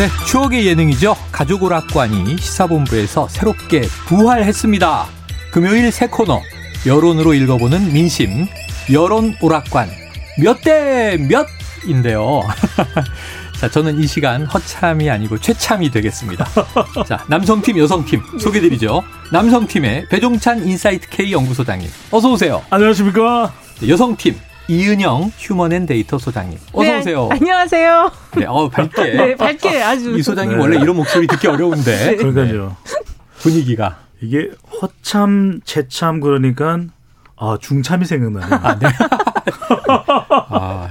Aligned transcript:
네, 0.00 0.08
추억의 0.24 0.66
예능이죠. 0.66 1.14
가족오락관이 1.30 2.38
시사본부에서 2.38 3.28
새롭게 3.28 3.82
부활했습니다. 4.06 5.06
금요일 5.52 5.92
새 5.92 6.06
코너 6.06 6.40
여론으로 6.86 7.34
읽어보는 7.34 7.92
민심 7.92 8.46
여론오락관 8.90 9.90
몇 10.42 10.62
대 10.62 11.18
몇인데요. 11.18 12.40
자, 13.60 13.70
저는 13.70 14.00
이 14.00 14.06
시간 14.06 14.46
허참이 14.46 15.10
아니고 15.10 15.36
최참이 15.36 15.90
되겠습니다. 15.90 16.46
자, 17.06 17.22
남성팀, 17.28 17.76
여성팀 17.76 18.22
소개드리죠. 18.38 19.02
남성팀의 19.32 20.06
배종찬 20.08 20.66
인사이트 20.66 21.10
K 21.10 21.30
연구소장님, 21.30 21.90
어서 22.10 22.30
오세요. 22.30 22.62
안녕하십니까? 22.70 23.52
여성팀 23.86 24.34
이은영 24.70 25.32
휴먼앤데이터 25.36 26.18
소장님, 26.18 26.56
어서 26.72 26.92
네, 26.92 26.98
오세요. 27.00 27.28
안녕하세요. 27.32 28.12
네, 28.36 28.44
어 28.46 28.68
밝게. 28.68 29.02
네, 29.02 29.34
밝게 29.34 29.82
아주. 29.82 30.16
이 30.16 30.22
소장님 30.22 30.58
네. 30.58 30.62
원래 30.62 30.76
이런 30.80 30.94
목소리 30.94 31.26
듣기 31.26 31.48
어려운데 31.48 32.14
그러니까요. 32.14 32.76
분위기가 33.40 33.98
이게 34.20 34.48
허참, 34.80 35.60
채참 35.64 36.20
그러니까 36.20 36.78
아 37.36 37.58
중참이 37.60 38.04
생각나네요. 38.04 38.60
아, 40.50 40.88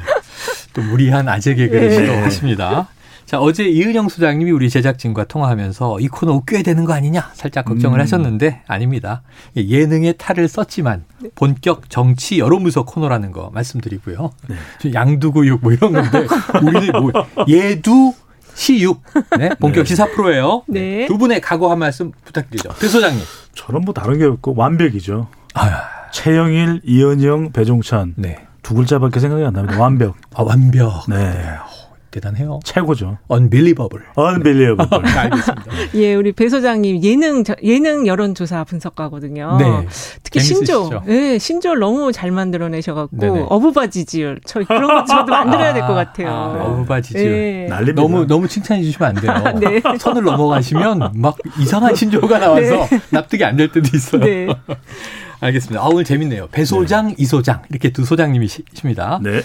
또 0.73 0.81
무리한 0.81 1.29
아재 1.29 1.55
개그를 1.55 1.87
네. 1.87 1.95
시도하십니다. 1.95 2.89
자, 3.29 3.39
어제 3.39 3.63
이은영 3.63 4.09
소장님이 4.09 4.49
우리 4.49 4.71
제작진과 4.71 5.25
통화하면서 5.25 5.99
이 5.99 6.07
코너 6.07 6.41
꽤 6.47 6.63
되는 6.63 6.83
거 6.83 6.93
아니냐 6.93 7.29
살짝 7.35 7.63
걱정을 7.63 7.99
음. 7.99 8.01
하셨는데 8.01 8.63
아닙니다. 8.65 9.21
예능의 9.55 10.15
탈을 10.17 10.47
썼지만 10.47 11.03
본격 11.35 11.91
정치 11.91 12.39
여론분석 12.39 12.87
코너라는 12.87 13.31
거 13.31 13.51
말씀드리고요. 13.53 14.31
좀 14.79 14.93
양두구육 14.95 15.59
뭐 15.61 15.71
이런 15.71 15.93
건데 15.93 16.25
우리는 16.63 16.91
뭐 16.99 17.11
예두 17.47 18.15
시육 18.55 19.03
네, 19.37 19.49
본격 19.59 19.85
시사 19.85 20.07
프로예요. 20.07 20.63
네. 20.67 21.05
두 21.05 21.19
분의 21.19 21.39
각오 21.39 21.69
한 21.69 21.77
말씀 21.77 22.11
부탁드리죠. 22.25 22.69
배 22.79 22.87
소장님. 22.87 23.21
저는 23.53 23.81
뭐 23.81 23.93
다른 23.93 24.17
게 24.17 24.25
없고 24.25 24.55
완벽이죠. 24.57 25.27
아, 25.53 26.09
최영일, 26.11 26.81
이은영, 26.83 27.51
배종찬 27.51 28.15
네. 28.17 28.47
두 28.63 28.73
글자밖에 28.73 29.19
생각이 29.19 29.43
안 29.45 29.53
납니다. 29.53 29.79
완벽. 29.79 30.15
아, 30.33 30.41
완벽. 30.41 31.05
네. 31.07 31.31
대단해요. 32.11 32.59
최고죠. 32.63 33.17
unbelievable. 33.31 34.03
unbelievable. 34.17 35.01
알겠습니다. 35.17 35.65
예, 35.95 36.15
우리 36.15 36.31
배 36.31 36.49
소장님 36.49 37.03
예능 37.03 37.43
저- 37.43 37.55
예능 37.63 38.07
여론조사 38.07 38.63
분석가거든요. 38.63 39.57
네. 39.59 39.87
특히 40.23 40.39
재밌으시죠? 40.39 40.83
신조, 40.83 41.01
예, 41.07 41.37
신조를 41.37 41.79
너무 41.79 42.11
잘 42.11 42.31
만들어내셔갖고 42.31 43.17
네네. 43.17 43.45
어부바 43.49 43.87
지지율, 43.87 44.39
저 44.45 44.59
그런 44.63 44.87
거 44.87 45.03
저도 45.05 45.31
만들어야 45.31 45.73
될 45.73 45.83
것 45.85 45.93
같아요. 45.93 46.29
아, 46.29 46.63
어부바 46.65 47.01
지지율. 47.01 47.31
예. 47.31 47.65
난립니다. 47.69 48.01
너무 48.01 48.25
너무 48.27 48.47
칭찬해 48.47 48.81
주시면 48.83 49.09
안 49.09 49.15
돼요. 49.15 49.53
네. 49.61 49.81
선을 49.99 50.23
넘어가시면 50.23 51.11
막 51.15 51.37
이상한 51.59 51.93
신조어가 51.95 52.39
나와서 52.39 52.87
납득이 53.11 53.43
안 53.45 53.55
될 53.55 53.71
때도 53.71 53.89
있어요. 53.93 54.23
네. 55.39 55.47
알겠습니다. 55.47 55.81
아, 55.81 55.87
오늘 55.87 56.03
재밌네요. 56.03 56.47
배 56.51 56.65
소장, 56.65 57.13
이 57.17 57.25
소장 57.25 57.61
이렇게 57.69 57.91
두 57.91 58.05
소장님이십니다. 58.05 59.19
네. 59.23 59.41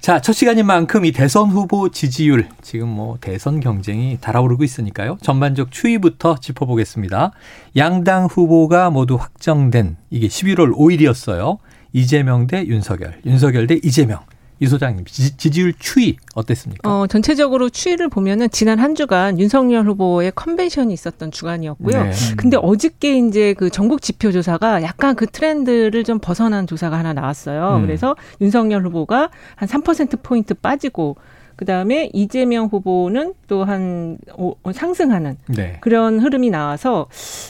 자, 0.00 0.20
첫 0.20 0.32
시간인 0.32 0.66
만큼 0.66 1.04
이 1.04 1.12
대선 1.12 1.50
후보 1.50 1.88
지지율 1.90 2.48
지금 2.62 2.88
뭐 2.88 3.18
대선 3.20 3.60
경쟁이 3.60 4.18
달아오르고 4.20 4.64
있으니까요. 4.64 5.18
전반적 5.22 5.70
추이부터 5.70 6.36
짚어보겠습니다. 6.38 7.32
양당 7.76 8.26
후보가 8.26 8.90
모두 8.90 9.16
확정된 9.16 9.96
이게 10.10 10.28
11월 10.28 10.74
5일이었어요. 10.74 11.58
이재명 11.92 12.46
대 12.46 12.64
윤석열, 12.66 13.20
윤석열 13.24 13.66
대 13.66 13.80
이재명. 13.82 14.20
이 14.60 14.66
소장님 14.66 15.04
지, 15.04 15.36
지지 15.36 15.60
율 15.60 15.72
추이 15.78 16.16
어땠습니까? 16.34 16.88
어, 16.88 17.06
전체적으로 17.06 17.70
추이를 17.70 18.08
보면은 18.08 18.50
지난 18.50 18.78
한 18.78 18.94
주간 18.94 19.38
윤석열 19.38 19.86
후보의 19.86 20.32
컨벤션이 20.34 20.92
있었던 20.92 21.30
주간이었고요. 21.30 22.04
네. 22.04 22.12
근데 22.36 22.56
어저께 22.56 23.18
이제 23.18 23.54
그 23.54 23.70
전국 23.70 24.02
지표 24.02 24.32
조사가 24.32 24.82
약간 24.82 25.14
그 25.14 25.26
트렌드를 25.26 26.02
좀 26.04 26.18
벗어난 26.18 26.66
조사가 26.66 26.98
하나 26.98 27.12
나왔어요. 27.12 27.76
음. 27.76 27.82
그래서 27.82 28.16
윤석열 28.40 28.84
후보가 28.84 29.30
한 29.54 29.68
3% 29.68 30.22
포인트 30.22 30.54
빠지고 30.54 31.16
그다음에 31.58 32.08
이재명 32.12 32.66
후보는 32.66 33.34
또한 33.48 34.16
상승하는 34.72 35.36
네. 35.48 35.78
그런 35.80 36.20
흐름이 36.20 36.50
나와서 36.50 37.08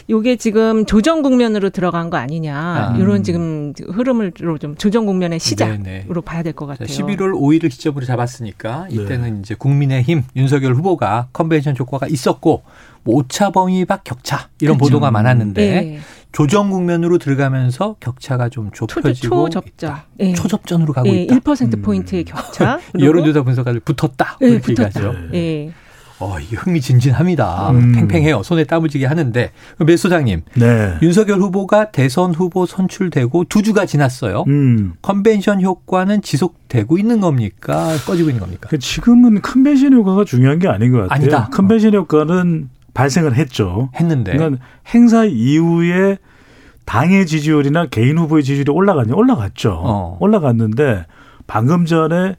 요게 0.08 0.36
지금 0.36 0.86
조정 0.86 1.20
국면으로 1.20 1.69
들어간 1.69 2.08
거 2.08 2.16
아니냐. 2.16 2.56
아. 2.56 2.96
이런 2.96 3.22
지금 3.22 3.74
흐름으로 3.78 4.56
좀 4.56 4.76
조정 4.76 5.04
국면의 5.04 5.38
시작으로 5.38 5.82
네네. 5.82 6.06
봐야 6.24 6.42
될것 6.42 6.78
자, 6.78 6.84
같아요. 6.86 7.06
11월 7.06 7.34
5일을 7.34 7.69
기점으로 7.70 8.06
잡았으니까 8.06 8.86
네. 8.88 8.94
이때는 8.94 9.41
이제 9.41 9.54
국민의힘 9.54 10.22
윤석열 10.36 10.75
후보가 10.75 11.28
컨벤션 11.34 11.76
효과가 11.78 12.06
있었고 12.06 12.62
뭐 13.04 13.16
오차 13.16 13.50
범위 13.50 13.84
밖 13.84 14.04
격차 14.04 14.48
이런 14.62 14.78
그렇죠. 14.78 14.94
보도가 14.94 15.10
많았는데 15.10 15.80
네. 15.82 15.98
조정 16.32 16.70
국면으로 16.70 17.18
들어가면서 17.18 17.96
격차가 18.00 18.48
좀 18.48 18.70
초, 18.72 18.86
좁혀지고 18.86 19.48
초접전. 19.48 19.72
있다. 19.90 20.06
예. 20.20 20.34
초접전으로 20.34 20.92
가고 20.92 21.08
예, 21.08 21.22
있다. 21.22 21.36
1% 21.36 21.82
포인트의 21.82 22.24
격차. 22.24 22.78
그리고 22.92 23.06
여론조사 23.06 23.42
분석가들 23.42 23.80
붙었다. 23.80 24.38
예, 24.42 24.48
이렇게 24.48 24.74
붙었다. 24.74 25.00
얘기하죠. 25.00 25.14
예. 25.34 25.72
어, 26.20 26.36
이 26.40 26.54
흥미진진합니다. 26.54 27.70
음. 27.70 27.92
팽팽해요. 27.92 28.42
손에 28.42 28.64
땀을 28.64 28.88
쥐게 28.88 29.06
하는데 29.06 29.52
매 29.78 29.96
소장님 29.96 30.42
네. 30.56 30.94
윤석열 31.00 31.38
후보가 31.38 31.92
대선 31.92 32.34
후보 32.34 32.66
선출되고 32.66 33.44
두 33.44 33.62
주가 33.62 33.86
지났어요. 33.86 34.44
음. 34.48 34.94
컨벤션 35.00 35.62
효과는 35.62 36.22
지속되고 36.22 36.98
있는 36.98 37.20
겁니까? 37.20 37.96
꺼지고 38.04 38.30
있는 38.30 38.40
겁니까? 38.40 38.68
그 38.68 38.78
지금은 38.78 39.42
컨벤션 39.42 39.92
효과가 39.92 40.24
중요한 40.24 40.58
게 40.58 40.66
아닌 40.66 40.90
것 40.90 41.02
같아요. 41.02 41.14
아니다. 41.14 41.48
컨벤션 41.52 41.94
효과는 41.94 42.68
발생을 42.98 43.36
했죠. 43.36 43.91
했는데 43.94 44.32
그러니까 44.32 44.64
행사 44.92 45.25
이후에 45.25 46.19
당의 46.84 47.26
지지율이나 47.26 47.86
개인 47.86 48.19
후보의 48.19 48.42
지지율이 48.42 48.72
올라갔냐? 48.72 49.14
올라갔죠. 49.14 49.81
어. 49.84 50.16
올라갔는데 50.19 51.06
방금 51.47 51.84
전에 51.84 52.34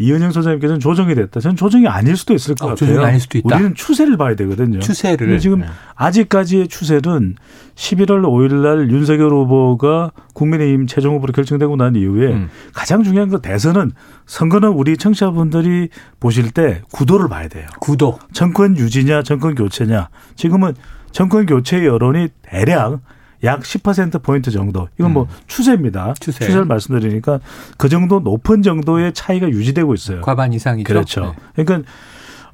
이은영 0.00 0.32
소장님께서는 0.32 0.80
조정이 0.80 1.14
됐다. 1.14 1.40
저는 1.40 1.56
조정이 1.56 1.86
아닐 1.86 2.16
수도 2.16 2.32
있을 2.32 2.54
것 2.54 2.64
어, 2.64 2.68
같아요. 2.70 2.88
조정이 2.88 3.06
아닐 3.06 3.20
수도 3.20 3.36
있다. 3.36 3.54
우리는 3.54 3.74
추세를 3.74 4.16
봐야 4.16 4.34
되거든요. 4.34 4.78
추세를 4.78 5.38
지금 5.40 5.60
네. 5.60 5.66
아직까지의 5.94 6.68
추세는 6.68 7.36
11월 7.74 8.22
5일 8.22 8.54
날 8.62 8.90
윤석열 8.90 9.30
후보가 9.30 10.12
국민의힘 10.32 10.86
최종 10.86 11.16
후보로 11.16 11.34
결정되고 11.34 11.76
난 11.76 11.96
이후에 11.96 12.32
음. 12.32 12.48
가장 12.72 13.02
중요한 13.02 13.28
건 13.28 13.42
대선은 13.42 13.92
선거는 14.24 14.70
우리 14.70 14.96
청취자분들이 14.96 15.90
보실 16.18 16.50
때 16.50 16.80
구도를 16.92 17.28
봐야 17.28 17.48
돼요. 17.48 17.66
구도 17.78 18.18
정권 18.32 18.78
유지냐 18.78 19.22
정권 19.22 19.54
교체냐. 19.54 20.08
지금은 20.34 20.72
정권 21.12 21.44
교체 21.44 21.84
여론이 21.84 22.28
대략 22.40 23.00
약 23.44 23.60
10%포인트 23.60 24.50
정도. 24.50 24.88
이건 24.98 25.12
뭐 25.12 25.28
추세입니다. 25.46 26.14
추세. 26.20 26.44
추세를 26.44 26.66
말씀드리니까 26.66 27.40
그 27.78 27.88
정도 27.88 28.20
높은 28.20 28.62
정도의 28.62 29.12
차이가 29.14 29.48
유지되고 29.48 29.94
있어요. 29.94 30.20
과반 30.20 30.52
이상이죠. 30.52 30.86
그렇죠. 30.86 31.34
네. 31.56 31.64
그러니까 31.64 31.90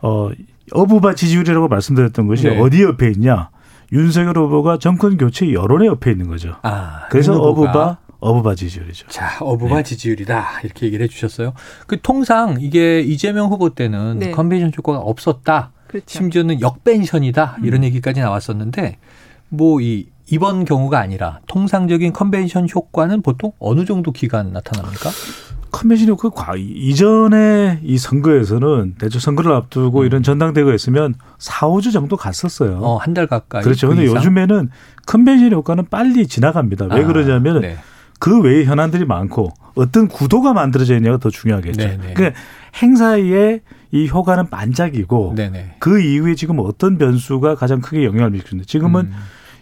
어 0.00 0.30
어부바 0.72 1.14
지지율이라고 1.14 1.68
말씀드렸던 1.68 2.26
것이 2.26 2.44
네. 2.44 2.58
어디 2.60 2.82
옆에 2.82 3.10
있냐? 3.10 3.50
윤석열 3.92 4.36
후보가 4.36 4.78
정권 4.78 5.16
교체 5.16 5.52
여론의 5.52 5.88
옆에 5.88 6.10
있는 6.10 6.26
거죠. 6.28 6.56
아, 6.62 7.06
그래서 7.08 7.34
어부바 7.34 7.98
어부바 8.18 8.54
지지율이죠. 8.54 9.06
자, 9.08 9.38
어부바 9.40 9.76
네. 9.76 9.82
지지율이다. 9.82 10.60
이렇게 10.64 10.86
얘기를 10.86 11.04
해 11.04 11.08
주셨어요. 11.08 11.52
그 11.86 12.00
통상 12.00 12.56
이게 12.60 13.00
이재명 13.00 13.48
후보 13.48 13.70
때는 13.70 14.18
네. 14.18 14.30
컨벤션 14.32 14.72
효과가 14.76 14.98
없었다. 14.98 15.72
그렇죠. 15.86 16.06
심지어는 16.08 16.60
역벤션이다. 16.60 17.58
이런 17.62 17.80
음. 17.80 17.84
얘기까지 17.84 18.20
나왔었는데 18.20 18.98
뭐 19.50 19.80
이 19.80 20.06
이번 20.30 20.64
경우가 20.64 20.98
아니라 20.98 21.40
통상적인 21.46 22.12
컨벤션 22.12 22.66
효과는 22.72 23.22
보통 23.22 23.52
어느 23.58 23.84
정도 23.84 24.12
기간 24.12 24.52
나타납니까? 24.52 25.10
컨벤션 25.70 26.08
효과 26.08 26.30
과 26.30 26.54
이전에 26.56 27.80
이 27.82 27.98
선거에서는 27.98 28.94
대충 28.98 29.20
선거를 29.20 29.52
앞두고 29.52 30.04
이런 30.04 30.22
전당대회가 30.22 30.74
있으면 30.74 31.14
4, 31.38 31.68
5주 31.68 31.92
정도 31.92 32.16
갔었어요. 32.16 32.78
음. 32.78 32.82
어, 32.82 32.96
한 32.96 33.14
달 33.14 33.26
가까이. 33.26 33.62
그렇죠. 33.62 33.88
그 33.88 33.94
근데 33.94 34.06
이상? 34.06 34.16
요즘에는 34.18 34.70
컨벤션 35.06 35.52
효과는 35.52 35.86
빨리 35.90 36.26
지나갑니다. 36.26 36.86
왜 36.92 37.02
아, 37.02 37.06
그러냐면 37.06 37.60
네. 37.60 37.76
그 38.18 38.40
외에 38.40 38.64
현안들이 38.64 39.04
많고 39.04 39.50
어떤 39.74 40.08
구도가 40.08 40.54
만들어져 40.54 40.96
있냐가 40.96 41.18
더 41.18 41.28
중요하겠죠. 41.28 41.78
네, 41.86 41.98
네. 42.00 42.14
그러니까 42.14 42.40
행사의 42.82 43.60
이 43.92 44.08
효과는 44.08 44.48
반짝이고 44.48 45.34
네네. 45.36 45.76
그 45.78 46.00
이후에 46.00 46.34
지금 46.34 46.56
어떤 46.60 46.96
변수가 46.96 47.54
가장 47.56 47.80
크게 47.80 48.04
영향을 48.04 48.30
미치는데 48.30 48.66
지금은 48.66 49.06
음. 49.06 49.12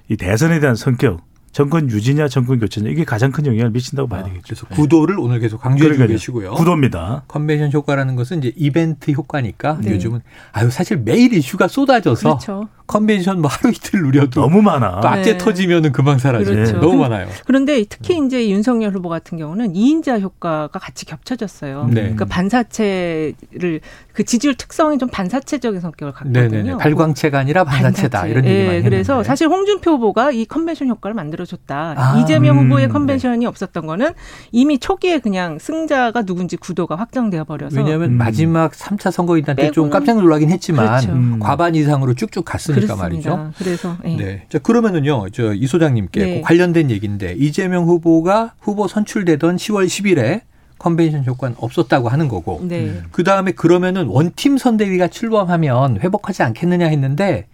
이 0.08 0.16
대선에 0.16 0.60
대한 0.60 0.76
성격, 0.76 1.20
정권 1.54 1.88
유지냐 1.88 2.26
정권 2.26 2.58
교체냐 2.58 2.90
이게 2.90 3.04
가장 3.04 3.30
큰 3.30 3.46
영향을 3.46 3.70
미친다고 3.70 4.08
봐야 4.08 4.22
아, 4.22 4.24
되겠죠. 4.24 4.42
그래서 4.42 4.66
구도를 4.74 5.20
오늘 5.20 5.38
계속 5.38 5.60
강조해 5.60 5.92
주고. 5.92 6.06
계시고요. 6.08 6.50
구도입니다. 6.54 7.22
컨벤션 7.28 7.72
효과라는 7.72 8.16
것은 8.16 8.38
이제 8.38 8.52
이벤트 8.56 9.12
효과니까 9.12 9.78
네. 9.80 9.92
요즘은 9.92 10.20
아유 10.50 10.68
사실 10.70 10.96
매일 10.96 11.32
이슈가 11.32 11.68
쏟아져서 11.68 12.28
그렇죠. 12.28 12.68
컨벤션 12.88 13.40
뭐 13.40 13.48
하루 13.48 13.72
이틀 13.72 14.02
누려도 14.02 14.40
너무 14.40 14.62
많아. 14.62 15.00
또 15.00 15.08
악재 15.08 15.32
네. 15.32 15.38
터지면은 15.38 15.92
금방 15.92 16.18
사라져. 16.18 16.52
그렇죠. 16.52 16.80
너무 16.80 16.96
많아요. 16.96 17.28
그런데 17.46 17.84
특히 17.88 18.20
이제 18.26 18.50
윤석열 18.50 18.92
후보 18.92 19.08
같은 19.08 19.38
경우는 19.38 19.76
이인자 19.76 20.18
효과가 20.18 20.80
같이 20.80 21.06
겹쳐졌어요. 21.06 21.86
네. 21.86 21.94
그러니까 22.02 22.24
반사체를 22.24 23.80
그 24.14 24.24
지지율 24.24 24.54
특성이 24.54 24.96
좀 24.96 25.08
반사체적인 25.08 25.80
성격을 25.80 26.12
갖거든요. 26.12 26.48
네네네. 26.48 26.76
발광체가 26.78 27.38
아니라 27.38 27.64
반사체다 27.64 28.20
반사체. 28.20 28.30
이런 28.30 28.44
얘기 28.46 28.64
많이 28.64 28.76
예, 28.78 28.82
그래서 28.82 29.14
했는데. 29.14 29.26
사실 29.26 29.48
홍준표 29.48 29.90
후보가 29.92 30.30
이 30.30 30.44
컨벤션 30.46 30.88
효과를 30.88 31.14
만들어줬다. 31.14 31.94
아, 31.96 32.18
이재명 32.20 32.58
음, 32.58 32.64
후보의 32.66 32.86
네. 32.86 32.92
컨벤션이 32.92 33.44
없었던 33.46 33.86
거는 33.86 34.12
이미 34.52 34.78
초기에 34.78 35.18
그냥 35.18 35.58
승자가 35.58 36.22
누군지 36.22 36.56
구도가 36.56 36.94
확정되어 36.96 37.42
버려서 37.44 37.76
왜냐하면 37.76 38.10
음. 38.12 38.16
마지막 38.18 38.72
3차 38.72 39.10
선거인단 39.10 39.56
때 39.56 39.70
좀 39.72 39.90
깜짝 39.90 40.18
놀라긴 40.20 40.50
했지만 40.50 40.86
그렇죠. 40.86 41.10
음. 41.12 41.38
과반 41.40 41.74
이상으로 41.74 42.14
쭉쭉 42.14 42.44
갔으니까 42.44 42.94
그렇습니다. 42.94 43.36
말이죠. 43.36 43.52
그래서 43.58 43.96
예. 44.04 44.16
네. 44.16 44.46
자, 44.48 44.58
그러면은요, 44.60 45.30
저 45.30 45.52
이 45.54 45.66
소장님께 45.66 46.24
네. 46.24 46.34
그 46.36 46.40
관련된 46.46 46.90
얘기인데 46.90 47.34
이재명 47.38 47.84
후보가 47.84 48.54
후보 48.60 48.86
선출되던 48.88 49.56
10월 49.56 49.86
10일에 49.86 50.42
컨벤션 50.78 51.24
효과는 51.24 51.56
없었다고 51.58 52.08
하는 52.08 52.28
거고 52.28 52.60
네. 52.62 53.00
그 53.10 53.24
다음에 53.24 53.52
그러면은 53.52 54.06
one 54.06 54.28
team 54.28 54.58
선대위가 54.58 55.08
출범하면 55.08 56.00
회복하지 56.00 56.42
않겠느냐 56.42 56.86
했는데 56.86 57.46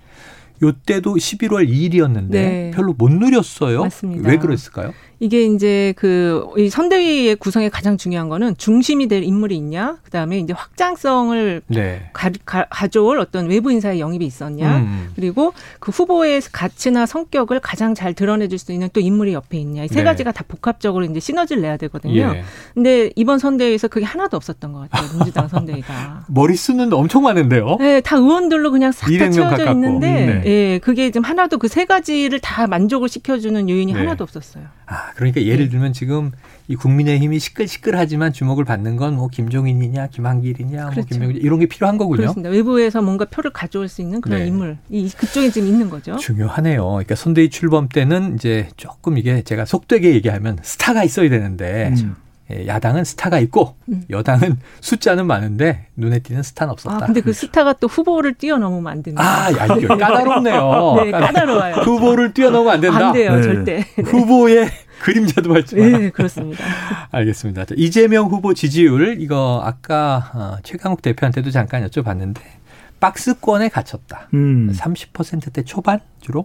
요때도 0.62 1.15
11월 1.15 1.69
2일이었는데 1.69 2.31
네. 2.31 2.71
별로 2.75 2.93
못 2.93 3.11
누렸어요. 3.11 3.83
맞습니다. 3.83 4.29
왜 4.29 4.37
그랬을까요? 4.39 4.93
이게 5.23 5.43
이제 5.45 5.93
그이 5.99 6.71
선대위의 6.71 7.37
구성에 7.37 7.69
가장 7.69 7.99
중요한 7.99 8.31
거는 8.31 8.57
중심이 8.57 9.07
될 9.07 9.23
인물이 9.23 9.55
있냐, 9.55 9.99
그 10.03 10.11
다음에 10.11 10.39
이제 10.39 10.55
확장성을 10.55 11.61
네. 11.67 12.11
가, 12.15 12.89
져올 12.89 13.21
어떤 13.21 13.47
외부 13.47 13.71
인사의 13.71 14.01
영입이 14.01 14.25
있었냐, 14.25 14.79
음. 14.79 15.11
그리고 15.15 15.53
그 15.79 15.91
후보의 15.91 16.41
가치나 16.53 17.05
성격을 17.05 17.61
가장 17.61 17.95
잘 17.95 18.15
드러내줄 18.15 18.59
수 18.59 18.73
있는 18.73 18.89
또 18.95 19.01
인물이 19.01 19.35
옆에 19.35 19.59
있냐, 19.59 19.85
이세 19.85 19.97
네. 19.97 20.05
가지가 20.05 20.33
다 20.33 20.43
복합적으로 20.49 21.05
이제 21.05 21.21
시너지를 21.21 21.61
내야 21.61 21.77
되거든요. 21.77 22.15
예. 22.15 22.43
근데 22.73 23.11
이번 23.15 23.39
선대위에서 23.39 23.89
그게 23.89 24.06
하나도 24.06 24.39
없었던 24.39 24.73
것 24.73 24.89
같아요, 24.89 25.19
민주당 25.19 25.49
선대위가. 25.49 26.25
머리수는 26.29 26.95
엄청 26.95 27.25
많은데요. 27.25 27.77
네, 27.79 28.01
다 28.01 28.17
의원들로 28.17 28.71
그냥 28.71 28.91
싹다 28.91 29.13
200명 29.13 29.33
채워져 29.35 29.56
가깝고. 29.56 29.73
있는데, 29.73 30.41
네. 30.43 30.50
예, 30.50 30.79
그게 30.79 31.11
지금 31.11 31.25
하나도 31.25 31.58
그 31.58 31.69
세 31.69 31.85
가지를 31.85 32.41
다 32.41 32.67
만족을 32.67 33.08
시켜주는 33.08 33.69
요인이 33.69 33.93
네. 33.93 33.99
하나도 33.99 34.25
없었어요. 34.25 34.64
아, 34.87 35.12
그러니까 35.14 35.43
예를 35.43 35.67
네. 35.67 35.70
들면 35.70 35.93
지금 35.93 36.32
이 36.67 36.75
국민의힘이 36.76 37.38
시끌시끌하지만 37.38 38.32
주목을 38.32 38.64
받는 38.64 38.97
건 38.97 39.14
뭐 39.14 39.29
김종인이냐, 39.29 40.08
김한길이냐, 40.08 40.82
뭐 40.82 40.91
그렇죠. 40.91 41.08
김명일 41.08 41.37
이런 41.37 41.58
게 41.61 41.67
필요한 41.67 41.97
거군요. 41.99 42.17
그렇습니다. 42.19 42.50
외부에서 42.50 43.02
뭔가 43.02 43.25
표를 43.25 43.52
가져올 43.52 43.88
수 43.88 44.02
있는 44.02 44.20
그런 44.20 44.41
네. 44.41 44.47
인물, 44.49 44.79
이 44.88 45.08
그쪽에 45.11 45.50
지금 45.50 45.69
있는 45.69 45.88
거죠. 45.91 46.17
중요하네요. 46.17 46.85
그러니까 46.87 47.14
선대위 47.14 47.50
출범 47.50 47.88
때는 47.88 48.35
이제 48.35 48.69
조금 48.76 49.17
이게 49.19 49.43
제가 49.43 49.64
속되게 49.64 50.12
얘기하면 50.14 50.58
스타가 50.62 51.05
있어야 51.05 51.29
되는데 51.29 51.93
음. 51.96 52.17
예, 52.17 52.30
야당은 52.67 53.05
스타가 53.05 53.38
있고 53.41 53.76
음. 53.88 54.05
여당은 54.11 54.58
숫자는 54.81 55.26
많은데 55.26 55.87
눈에 55.97 56.20
띄는 56.20 56.43
스타는 56.43 56.73
없었다. 56.73 56.97
아, 56.97 57.06
근데 57.06 57.20
그 57.20 57.32
스타가 57.32 57.73
또 57.75 57.87
후보를 57.87 58.35
뛰어넘으면 58.35 58.87
안 58.87 59.02
됩니다. 59.02 59.23
아, 59.23 59.52
야, 59.52 59.76
이거 59.76 59.97
까다롭네요. 59.99 60.94
네, 61.05 61.11
까다로워요. 61.11 61.75
후보를 61.76 62.35
뛰어넘으면 62.35 62.75
안 62.75 62.81
된다. 62.81 63.08
안 63.08 63.12
돼요, 63.12 63.37
네. 63.37 63.43
절대. 63.43 63.87
후보의 64.05 64.70
그림자도 65.00 65.52
밟지 65.52 65.76
마라. 65.76 65.99
네, 65.99 66.11
그렇습니다. 66.11 66.64
알겠습니다. 67.11 67.64
자, 67.64 67.75
이재명 67.76 68.26
후보 68.26 68.55
지지율 68.55 69.20
이거 69.20 69.61
아까 69.64 70.31
어, 70.35 70.56
최강욱 70.62 71.03
대표한테도 71.03 71.50
잠깐 71.50 71.87
여쭤봤는데 71.87 72.41
박스권에 73.00 73.70
갇혔다. 73.70 74.29
음. 74.35 74.70
30%대 74.73 75.64
초반 75.64 76.00
주로 76.20 76.44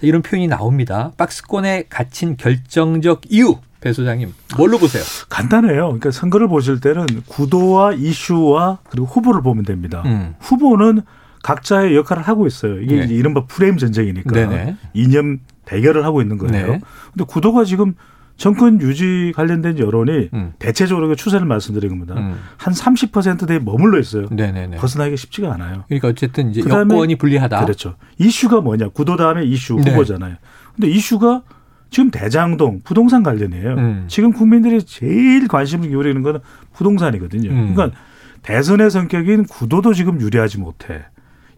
이런 0.00 0.22
표현이 0.22 0.48
나옵니다. 0.48 1.12
박스권에 1.18 1.84
갇힌 1.88 2.36
결정적 2.36 3.22
이유 3.28 3.58
배 3.82 3.92
소장님 3.92 4.32
뭘로 4.56 4.78
보세요? 4.78 5.02
간단해요. 5.28 5.86
그러니까 5.86 6.10
선거를 6.12 6.48
보실 6.48 6.80
때는 6.80 7.04
구도와 7.26 7.92
이슈와 7.92 8.78
그리고 8.88 9.06
후보를 9.06 9.42
보면 9.42 9.64
됩니다. 9.64 10.02
음. 10.06 10.34
후보는 10.40 11.02
각자의 11.42 11.96
역할을 11.96 12.22
하고 12.22 12.46
있어요. 12.46 12.80
이게 12.80 13.04
네. 13.04 13.14
이른바 13.14 13.44
프레임 13.44 13.76
전쟁이니까 13.76 14.30
네네. 14.30 14.76
이념 14.94 15.40
대결을 15.64 16.04
하고 16.04 16.22
있는 16.22 16.38
거예요. 16.38 16.72
네. 16.72 16.80
근데 17.12 17.24
구도가 17.26 17.64
지금 17.64 17.94
정권 18.36 18.80
유지 18.80 19.32
관련된 19.34 19.78
여론이 19.78 20.30
음. 20.32 20.52
대체적으로 20.60 21.08
그 21.08 21.16
추세를 21.16 21.44
말씀드린 21.46 21.90
겁니다. 21.90 22.14
음. 22.16 22.38
한 22.56 22.72
30%대에 22.72 23.58
머물러 23.58 23.98
있어요. 23.98 24.28
네네네. 24.30 24.76
벗어나기가 24.76 25.16
쉽지가 25.16 25.52
않아요. 25.54 25.84
그러니까 25.88 26.08
어쨌든 26.08 26.50
이제 26.50 26.62
그다음에 26.62 26.94
여권이 26.94 27.16
불리하다. 27.16 27.64
그렇죠. 27.64 27.96
이슈가 28.18 28.60
뭐냐? 28.60 28.88
구도 28.90 29.16
다음에 29.16 29.44
이슈 29.44 29.74
네. 29.76 29.90
후보잖아요. 29.90 30.36
근데 30.76 30.88
이슈가 30.88 31.42
지금 31.92 32.10
대장동 32.10 32.80
부동산 32.84 33.22
관련이에요. 33.22 33.74
음. 33.74 34.04
지금 34.08 34.32
국민들이 34.32 34.82
제일 34.82 35.46
관심을 35.46 35.90
기울이는 35.90 36.22
거는 36.22 36.40
부동산이거든요. 36.72 37.50
음. 37.50 37.74
그러니까 37.74 37.96
대선의 38.42 38.90
성격인 38.90 39.44
구도도 39.44 39.92
지금 39.92 40.20
유리하지 40.20 40.58
못해. 40.58 41.02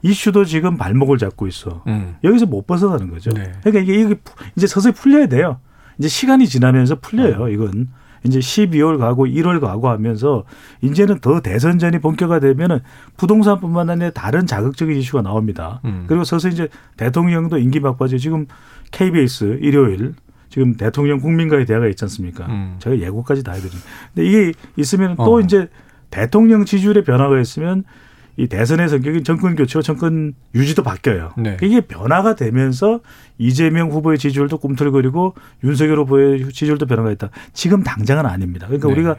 이슈도 0.02 0.44
지금 0.44 0.76
발목을 0.76 1.16
잡고 1.18 1.46
있어. 1.46 1.82
음. 1.86 2.16
여기서 2.24 2.46
못 2.46 2.66
벗어나는 2.66 3.08
거죠. 3.10 3.30
네. 3.30 3.52
그러니까 3.62 3.80
이게, 3.80 4.00
이게 4.02 4.14
푸- 4.16 4.34
이제 4.56 4.66
서서히 4.66 4.92
풀려야 4.92 5.28
돼요. 5.28 5.60
이제 5.98 6.08
시간이 6.08 6.46
지나면서 6.48 6.94
어. 6.94 6.98
풀려요. 7.00 7.48
이건 7.48 7.88
이제 8.24 8.38
12월 8.40 8.98
가고 8.98 9.26
1월 9.26 9.60
가고 9.60 9.88
하면서 9.88 10.44
이제는 10.82 11.20
더 11.20 11.40
대선전이 11.40 12.00
본격화되면은 12.00 12.80
부동산뿐만 13.16 13.88
아니라 13.88 14.10
다른 14.10 14.46
자극적인 14.46 14.96
이슈가 14.96 15.22
나옵니다. 15.22 15.80
음. 15.84 16.04
그리고 16.08 16.24
서서히 16.24 16.52
이제 16.54 16.68
대통령도 16.96 17.58
임기 17.58 17.80
막바지 17.80 18.18
지금 18.18 18.46
KBS 18.90 19.58
일요일 19.62 20.14
지금 20.54 20.76
대통령 20.76 21.18
국민과의 21.18 21.66
대화가 21.66 21.88
있지 21.88 22.04
않습니까? 22.04 22.46
음. 22.46 22.76
저희 22.78 23.02
예고까지 23.02 23.42
다 23.42 23.50
해드립니다. 23.54 23.82
근데 24.14 24.28
이게 24.28 24.52
있으면 24.76 25.16
또 25.16 25.38
어. 25.38 25.40
이제 25.40 25.68
대통령 26.10 26.64
지지율의 26.64 27.02
변화가 27.02 27.40
있으면 27.40 27.82
이 28.36 28.46
대선의 28.46 28.88
성격인 28.88 29.24
정권 29.24 29.56
교체와 29.56 29.82
정권 29.82 30.34
유지도 30.54 30.84
바뀌어요. 30.84 31.32
네. 31.38 31.56
이게 31.60 31.80
변화가 31.80 32.36
되면서 32.36 33.00
이재명 33.36 33.90
후보의 33.90 34.16
지지율도 34.16 34.58
꿈틀거리고 34.58 35.34
윤석열 35.64 35.98
후보의 35.98 36.44
지지율도 36.52 36.86
변화가 36.86 37.10
있다. 37.10 37.30
지금 37.52 37.82
당장은 37.82 38.24
아닙니다. 38.24 38.68
그러니까 38.68 38.86
네. 38.86 38.94
우리가 38.94 39.16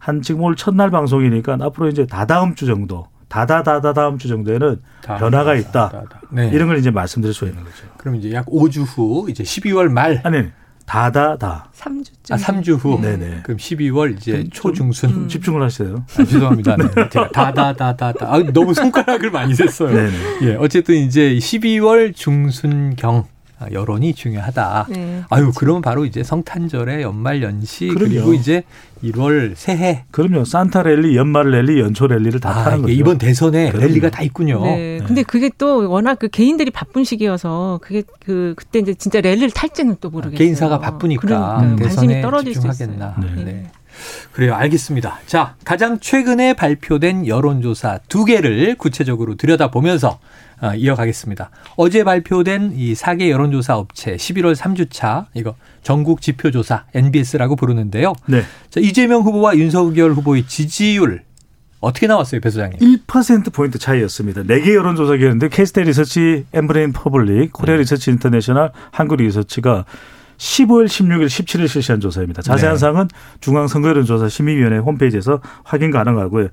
한 0.00 0.20
지금 0.20 0.42
오늘 0.42 0.56
첫날 0.56 0.90
방송이니까 0.90 1.58
앞으로 1.60 1.90
이제 1.90 2.06
다다음 2.06 2.56
주 2.56 2.66
정도, 2.66 3.06
다다다다 3.28 3.92
다음 3.92 4.18
주 4.18 4.26
정도에는 4.26 4.80
다, 5.00 5.16
변화가 5.16 5.52
다, 5.52 5.54
있다. 5.54 5.88
다, 5.90 6.04
다. 6.10 6.20
네. 6.32 6.50
이런 6.52 6.66
걸 6.66 6.78
이제 6.78 6.90
말씀드릴 6.90 7.32
수 7.32 7.44
있는 7.44 7.62
거죠. 7.62 7.86
그럼 7.98 8.16
이제 8.16 8.32
약 8.32 8.46
5주 8.46 8.84
후 8.84 9.30
이제 9.30 9.44
12월 9.44 9.88
말 9.88 10.20
아니, 10.24 10.48
다다다. 10.86 11.70
3주쯤. 11.76 12.32
아, 12.32 12.36
3주 12.36 12.76
후. 12.78 13.00
네네. 13.00 13.40
그럼 13.44 13.58
12월 13.58 14.16
이제 14.16 14.32
좀- 14.42 14.50
초중순. 14.50 15.10
좀 15.10 15.28
집중을 15.28 15.62
하세요. 15.62 16.04
아, 16.18 16.24
죄송합니다. 16.24 16.76
네. 16.76 16.84
제가 17.10 17.28
다다다다다. 17.30 18.26
아, 18.32 18.38
너무 18.52 18.74
손가락을 18.74 19.30
많이 19.30 19.54
셌어요. 19.54 19.94
네네. 19.94 20.12
예, 20.42 20.54
어쨌든 20.56 20.96
이제 20.96 21.34
12월 21.36 22.14
중순경 22.14 23.16
아, 23.16 23.24
여론이 23.72 24.14
중요하다. 24.14 24.86
네. 24.90 25.22
아유, 25.30 25.52
그러면 25.56 25.82
바로 25.82 26.04
이제 26.04 26.22
성탄절에 26.24 27.02
연말 27.02 27.42
연시 27.42 27.88
그럼요. 27.88 28.08
그리고 28.08 28.34
이제 28.34 28.62
1월 29.04 29.52
새해. 29.56 30.04
그럼요. 30.10 30.44
산타 30.44 30.82
랠리, 30.82 31.16
연말 31.16 31.50
랠리, 31.50 31.80
연초 31.80 32.06
랠리를 32.06 32.40
다 32.40 32.50
아, 32.50 32.64
타는 32.64 32.82
거죠. 32.82 32.92
이번 32.94 33.18
대선에 33.18 33.70
그럼요. 33.70 33.86
랠리가 33.88 34.10
다 34.10 34.22
있군요. 34.22 34.62
네. 34.64 34.98
네. 34.98 35.04
근데 35.06 35.22
그게 35.22 35.50
또 35.58 35.90
워낙 35.90 36.18
그 36.18 36.28
개인들이 36.28 36.70
바쁜 36.70 37.04
시기여서 37.04 37.80
그게 37.82 38.02
그 38.24 38.54
그때 38.56 38.78
이제 38.78 38.94
진짜 38.94 39.20
랠리를 39.20 39.50
탈지는 39.50 39.96
또 40.00 40.10
모르겠어요. 40.10 40.38
개인사가 40.38 40.78
바쁘니까 40.78 41.20
그러니까요. 41.20 41.76
관심이 41.76 41.78
대선에 41.88 42.20
떨어질 42.22 42.54
수 42.54 42.60
집중하겠나. 42.60 43.16
있어요. 43.18 43.34
네. 43.36 43.44
네. 43.44 43.66
그래요. 44.32 44.54
알겠습니다. 44.54 45.20
자, 45.26 45.54
가장 45.64 46.00
최근에 46.00 46.54
발표된 46.54 47.26
여론조사 47.26 48.00
두 48.08 48.24
개를 48.24 48.74
구체적으로 48.76 49.34
들여다보면서 49.36 50.08
어, 50.08 50.18
이어가겠습니다. 50.76 51.50
어제 51.76 52.04
발표된 52.04 52.72
이 52.76 52.94
4개 52.94 53.28
여론조사 53.28 53.76
업체 53.76 54.16
11월 54.16 54.54
3주차 54.54 55.26
이거 55.34 55.54
전국 55.82 56.20
지표조사 56.20 56.84
NBS라고 56.94 57.56
부르는데요. 57.56 58.14
네. 58.26 58.42
자, 58.70 58.80
이재명 58.80 59.22
후보와 59.22 59.56
윤석열 59.56 60.12
후보의 60.12 60.46
지지율 60.46 61.22
어떻게 61.80 62.06
나왔어요, 62.06 62.40
배 62.40 62.48
소장님? 62.48 62.78
1%포인트 62.78 63.76
차이였습니다. 63.76 64.44
4개 64.44 64.72
여론조사기였는데 64.72 65.48
케이스탯 65.48 65.82
리서치, 65.82 66.46
엠브레인 66.52 66.92
퍼블릭, 66.92 67.52
코리아 67.52 67.74
네. 67.74 67.80
리서치 67.80 68.12
인터내셔널, 68.12 68.70
한국 68.92 69.16
리서치가 69.16 69.84
15일, 70.38 70.86
16일, 70.86 71.26
17일 71.26 71.68
실시한 71.68 72.00
조사입니다. 72.00 72.42
자세한 72.42 72.76
네. 72.76 72.80
사항은 72.80 73.08
중앙선거여론조사 73.40 74.28
심의위원회 74.28 74.78
홈페이지에서 74.78 75.40
확인 75.64 75.90
가능하고요. 75.90 76.48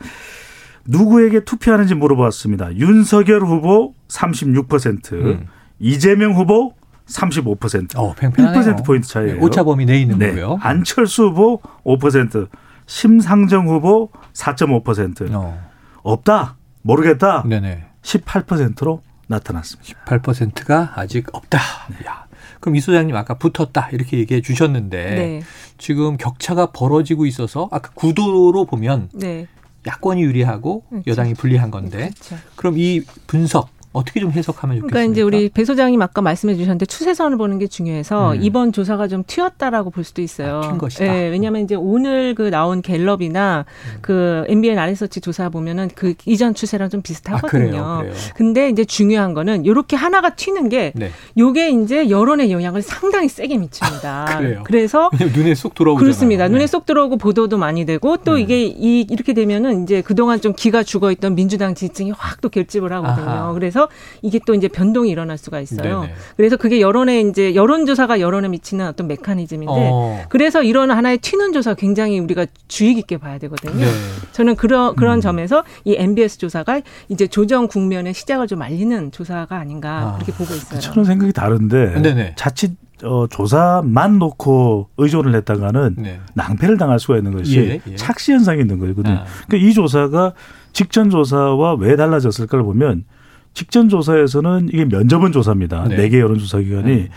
누구에게 0.85 1.43
투표하는지 1.43 1.95
물어봤습니다. 1.95 2.75
윤석열 2.75 3.41
후보 3.41 3.93
36%, 4.07 5.13
음. 5.13 5.47
이재명 5.79 6.33
후보 6.33 6.73
35%. 7.07 7.97
어, 7.97 8.13
팽팽하네요. 8.13 8.75
1% 8.75 8.85
포인트 8.85 9.07
차이예요. 9.07 9.35
네, 9.35 9.41
오차 9.41 9.63
범위 9.63 9.85
내에 9.85 10.01
있는 10.01 10.17
네. 10.19 10.29
거고요. 10.29 10.59
안철수 10.61 11.27
후보 11.29 11.61
5%, 11.83 12.47
심상정 12.85 13.67
후보 13.67 14.09
4.5%. 14.33 15.33
어. 15.33 15.69
없다. 16.03 16.57
모르겠다. 16.81 17.43
네네. 17.47 17.85
18%로 18.01 19.01
나타났습니다. 19.27 20.05
8%가 20.05 20.93
아직 20.95 21.27
없다. 21.33 21.59
네. 21.89 22.07
야. 22.07 22.25
그럼 22.59 22.75
이 22.75 22.81
소장님 22.81 23.15
아까 23.15 23.35
붙었다 23.35 23.89
이렇게 23.91 24.17
얘기해 24.17 24.41
주셨는데 24.41 25.05
네. 25.15 25.41
지금 25.77 26.17
격차가 26.17 26.71
벌어지고 26.71 27.25
있어서 27.25 27.69
아까 27.71 27.91
구도로 27.93 28.65
보면 28.65 29.09
네. 29.13 29.47
야권이 29.87 30.21
유리하고 30.21 30.83
그렇죠. 30.89 31.09
여당이 31.11 31.33
불리한 31.35 31.71
건데 31.71 32.11
그렇죠. 32.19 32.37
그럼 32.55 32.77
이 32.77 33.01
분석 33.27 33.69
어떻게 33.91 34.19
좀 34.19 34.31
해석하면 34.31 34.77
좋겠습니까? 34.77 34.93
그러니까 34.93 35.11
이제 35.11 35.21
우리 35.21 35.49
배 35.49 35.65
소장님 35.65 36.01
아까 36.01 36.21
말씀해 36.21 36.55
주셨는데 36.55 36.85
추세선을 36.85 37.37
보는 37.37 37.59
게 37.59 37.67
중요해서 37.67 38.33
음. 38.33 38.39
이번 38.41 38.71
조사가 38.71 39.07
좀 39.07 39.23
튀었다라고 39.25 39.89
볼 39.89 40.03
수도 40.03 40.21
있어요. 40.21 40.61
아, 40.63 40.71
튄 40.71 40.77
것이다. 40.77 41.05
예, 41.05 41.29
왜냐하면 41.29 41.63
이제 41.63 41.75
오늘 41.75 42.35
그 42.35 42.49
나온 42.49 42.81
갤럽이나 42.81 43.65
음. 43.93 43.99
그 44.01 44.45
MBN 44.47 44.79
아리서치 44.79 45.21
조사 45.21 45.49
보면은 45.49 45.89
그 45.95 46.13
이전 46.25 46.53
추세랑 46.53 46.89
좀 46.89 46.99
아, 46.99 47.03
비슷하거든요. 47.03 47.47
그래요, 47.49 47.97
그래요. 48.01 48.13
근데 48.35 48.69
이제 48.69 48.85
중요한 48.85 49.33
거는 49.33 49.65
이렇게 49.65 49.95
하나가 49.95 50.35
튀는 50.35 50.69
게 50.69 50.91
네. 50.95 51.11
요게 51.37 51.69
이제 51.71 52.09
여론의 52.09 52.51
영향을 52.51 52.81
상당히 52.81 53.27
세게 53.27 53.57
미칩니다. 53.57 54.25
아, 54.29 54.37
그래요? 54.37 54.63
그래서 54.65 55.09
눈에 55.35 55.55
쏙 55.55 55.75
들어오잖아요. 55.75 56.03
그렇습니다. 56.03 56.47
네. 56.47 56.53
눈에 56.53 56.67
쏙 56.67 56.85
들어오고 56.85 57.17
보도도 57.17 57.57
많이 57.57 57.85
되고 57.85 58.17
또 58.17 58.33
음. 58.33 58.39
이게 58.39 58.65
이, 58.65 59.05
이렇게 59.09 59.33
되면은 59.33 59.83
이제 59.83 60.01
그동안 60.01 60.41
좀 60.41 60.53
기가 60.53 60.83
죽어 60.83 61.11
있던 61.11 61.35
민주당 61.35 61.75
지지층이 61.75 62.11
확 62.11 62.39
또 62.41 62.49
결집을 62.49 62.91
하거든요. 62.93 63.29
아하. 63.29 63.53
그래서 63.53 63.78
이게 64.21 64.39
또 64.45 64.53
이제 64.53 64.67
변동이 64.67 65.09
일어날 65.09 65.37
수가 65.37 65.59
있어요. 65.59 66.01
네네. 66.01 66.13
그래서 66.35 66.57
그게 66.57 66.81
여론에 66.81 67.21
이제 67.21 67.55
여론조사가 67.55 68.19
여론에 68.19 68.49
미치는 68.49 68.87
어떤 68.87 69.07
메커니즘인데 69.07 69.71
어. 69.91 70.23
그래서 70.29 70.63
이런 70.63 70.91
하나의 70.91 71.19
튀는 71.19 71.53
조사 71.53 71.73
굉장히 71.75 72.19
우리가 72.19 72.45
주의 72.67 72.95
깊게 72.95 73.17
봐야 73.17 73.37
되거든요. 73.37 73.85
네. 73.85 73.91
저는 74.31 74.55
그런 74.55 74.95
그런 74.95 75.19
음. 75.19 75.21
점에서 75.21 75.63
이 75.85 75.95
MBS 75.97 76.39
조사가 76.39 76.81
이제 77.09 77.27
조정 77.27 77.67
국면의 77.67 78.13
시작을 78.13 78.47
좀 78.47 78.61
알리는 78.61 79.11
조사가 79.11 79.55
아닌가 79.55 79.89
아, 79.99 80.13
그렇게 80.15 80.31
보고 80.33 80.53
있어요. 80.53 80.79
저는 80.79 81.03
생각이 81.03 81.33
다른데 81.33 82.01
네네. 82.01 82.33
자칫 82.35 82.71
어, 83.03 83.27
조사만 83.27 84.19
놓고 84.19 84.89
의존을 84.97 85.35
했다가는 85.35 85.95
네. 85.97 86.19
낭패를 86.33 86.77
당할 86.77 86.99
수가 86.99 87.17
있는 87.17 87.31
것이 87.31 87.57
예, 87.57 87.81
예. 87.87 87.95
착시 87.95 88.33
현상이 88.33 88.61
있는 88.61 88.79
거거든요. 88.79 89.15
아. 89.15 89.25
그러니까 89.47 89.69
이 89.69 89.73
조사가 89.73 90.33
직전 90.73 91.09
조사와 91.09 91.75
왜 91.75 91.95
달라졌을까를 91.95 92.63
보면 92.63 93.05
직전 93.53 93.89
조사에서는 93.89 94.69
이게 94.71 94.85
면접은 94.85 95.31
조사입니다. 95.31 95.87
네. 95.87 95.97
네개 95.97 96.19
여론조사 96.19 96.59
기관이 96.59 96.91
음. 96.93 97.07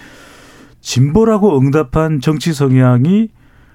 진보라고 0.80 1.58
응답한 1.58 2.20
정치 2.20 2.52
성향이 2.52 3.28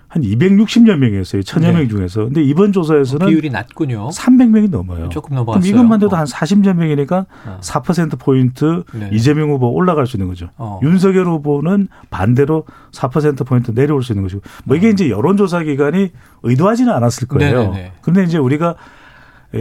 한 0.10 0.22
260여 0.22 0.96
명이었어요. 0.96 1.44
천여 1.44 1.68
네. 1.68 1.80
명 1.80 1.90
중에서. 1.90 2.26
근데 2.26 2.42
이번 2.42 2.72
조사에서는 2.72 3.28
비율이 3.28 3.50
낮군요. 3.50 4.08
300명이 4.10 4.70
넘어요. 4.70 5.10
조금 5.10 5.32
그럼 5.32 5.46
넘어갔어요. 5.46 5.70
이것만 5.70 6.00
돼도 6.00 6.16
어. 6.16 6.20
한 6.20 6.26
40여 6.26 6.74
명이니까 6.74 7.26
어. 7.46 7.60
4% 7.62 8.18
포인트 8.18 8.84
네. 8.94 9.10
이재명 9.12 9.50
후보 9.50 9.70
올라갈 9.70 10.08
수 10.08 10.16
있는 10.16 10.30
거죠. 10.30 10.50
어. 10.58 10.80
윤석열 10.82 11.26
후보는 11.28 11.90
반대로 12.10 12.64
4% 12.94 13.46
포인트 13.46 13.74
내려올 13.74 14.02
수 14.02 14.14
있는 14.14 14.24
것이고 14.24 14.42
뭐 14.64 14.78
이게 14.78 14.90
이제 14.90 15.10
여론조사 15.10 15.64
기관이 15.64 16.12
의도하지는 16.44 16.92
않았을 16.94 17.28
거예요. 17.28 17.60
음. 17.60 17.72
네네네. 17.72 17.92
그런데 18.02 18.24
이제 18.24 18.38
우리가 18.38 18.76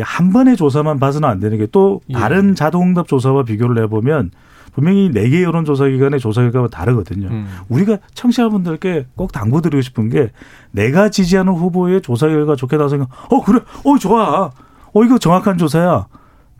한 0.01 0.33
번의 0.33 0.57
조사만 0.57 0.99
봐서는 0.99 1.29
안 1.29 1.41
되는 1.41 1.59
게또 1.59 2.01
예. 2.11 2.15
다른 2.15 2.55
자동응답 2.55 3.09
조사와 3.09 3.45
비교를 3.45 3.83
해보면 3.85 4.31
분명히 4.75 5.09
네 5.11 5.31
개 5.31 5.43
여론조사 5.43 5.87
기관의 5.89 6.21
조사 6.21 6.43
결과가 6.43 6.69
다르거든요. 6.69 7.29
음. 7.29 7.47
우리가 7.71 7.97
청취자분들께 8.15 9.07
꼭 9.17 9.33
당부드리고 9.33 9.81
싶은 9.81 10.11
게 10.11 10.31
내가 10.71 11.09
지지하는 11.09 11.53
후보의 11.55 12.03
조사 12.03 12.29
결과 12.29 12.57
좋게 12.57 12.77
나서면 12.77 13.07
어 13.31 13.43
그래 13.43 13.61
어 13.85 13.99
좋아 13.99 14.51
어 14.93 15.05
이거 15.05 15.17
정확한 15.19 15.57
조사야 15.57 16.07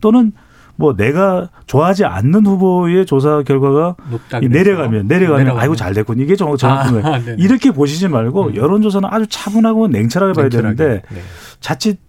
또는 0.01 0.31
뭐 0.79 0.95
내가 0.95 1.49
좋아하지 1.65 2.05
않는 2.05 2.45
후보의 2.45 3.05
조사 3.07 3.41
결과가 3.43 3.95
그래서. 4.29 4.47
내려가면 4.47 5.07
내려가면 5.07 5.57
아이고 5.57 5.75
잘 5.75 5.93
됐군 5.93 6.19
이게 6.19 6.35
정- 6.35 6.55
정확한 6.55 6.87
아, 6.97 7.01
거예요. 7.01 7.23
네네. 7.25 7.37
이렇게 7.43 7.71
보시지 7.71 8.07
말고 8.07 8.47
음. 8.49 8.55
여론조사는 8.55 9.09
아주 9.11 9.25
차분하고 9.27 9.87
냉철하게 9.87 10.33
봐야 10.33 10.43
냉철하게. 10.45 10.75
되는데 10.75 11.01
네. 11.13 11.21
자칫 11.61 11.99